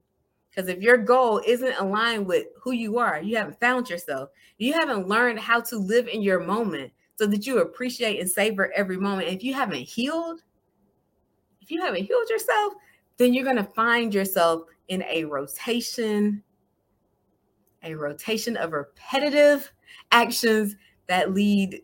Because 0.54 0.68
if 0.68 0.80
your 0.80 0.98
goal 0.98 1.42
isn't 1.44 1.78
aligned 1.78 2.26
with 2.26 2.46
who 2.60 2.72
you 2.72 2.98
are, 2.98 3.20
you 3.20 3.36
haven't 3.36 3.58
found 3.58 3.90
yourself, 3.90 4.30
you 4.58 4.72
haven't 4.72 5.08
learned 5.08 5.40
how 5.40 5.60
to 5.62 5.76
live 5.76 6.06
in 6.06 6.22
your 6.22 6.40
moment 6.40 6.92
so 7.16 7.26
that 7.26 7.46
you 7.46 7.58
appreciate 7.58 8.20
and 8.20 8.30
savor 8.30 8.72
every 8.74 8.96
moment. 8.96 9.28
If 9.28 9.42
you 9.42 9.52
haven't 9.54 9.80
healed, 9.80 10.42
if 11.60 11.70
you 11.70 11.80
haven't 11.80 12.04
healed 12.04 12.28
yourself, 12.28 12.74
then 13.16 13.34
you're 13.34 13.44
going 13.44 13.56
to 13.56 13.64
find 13.64 14.14
yourself 14.14 14.62
in 14.88 15.02
a 15.04 15.24
rotation, 15.24 16.42
a 17.82 17.94
rotation 17.94 18.56
of 18.56 18.72
repetitive 18.72 19.72
actions 20.12 20.76
that 21.08 21.34
lead 21.34 21.82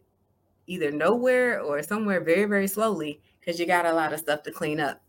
either 0.66 0.92
nowhere 0.92 1.60
or 1.60 1.82
somewhere 1.82 2.22
very, 2.22 2.44
very 2.44 2.68
slowly 2.68 3.20
because 3.40 3.58
you 3.58 3.66
got 3.66 3.86
a 3.86 3.92
lot 3.92 4.12
of 4.12 4.20
stuff 4.20 4.42
to 4.44 4.52
clean 4.52 4.78
up. 4.78 5.00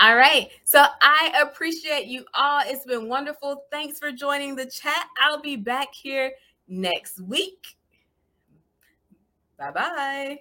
All 0.00 0.16
right. 0.16 0.48
So 0.64 0.84
I 1.00 1.32
appreciate 1.42 2.06
you 2.06 2.24
all. 2.34 2.62
It's 2.66 2.84
been 2.84 3.08
wonderful. 3.08 3.64
Thanks 3.70 3.98
for 3.98 4.10
joining 4.12 4.56
the 4.56 4.66
chat. 4.66 5.06
I'll 5.20 5.40
be 5.40 5.56
back 5.56 5.94
here 5.94 6.32
next 6.68 7.20
week. 7.20 7.76
Bye 9.58 9.70
bye. 9.70 10.38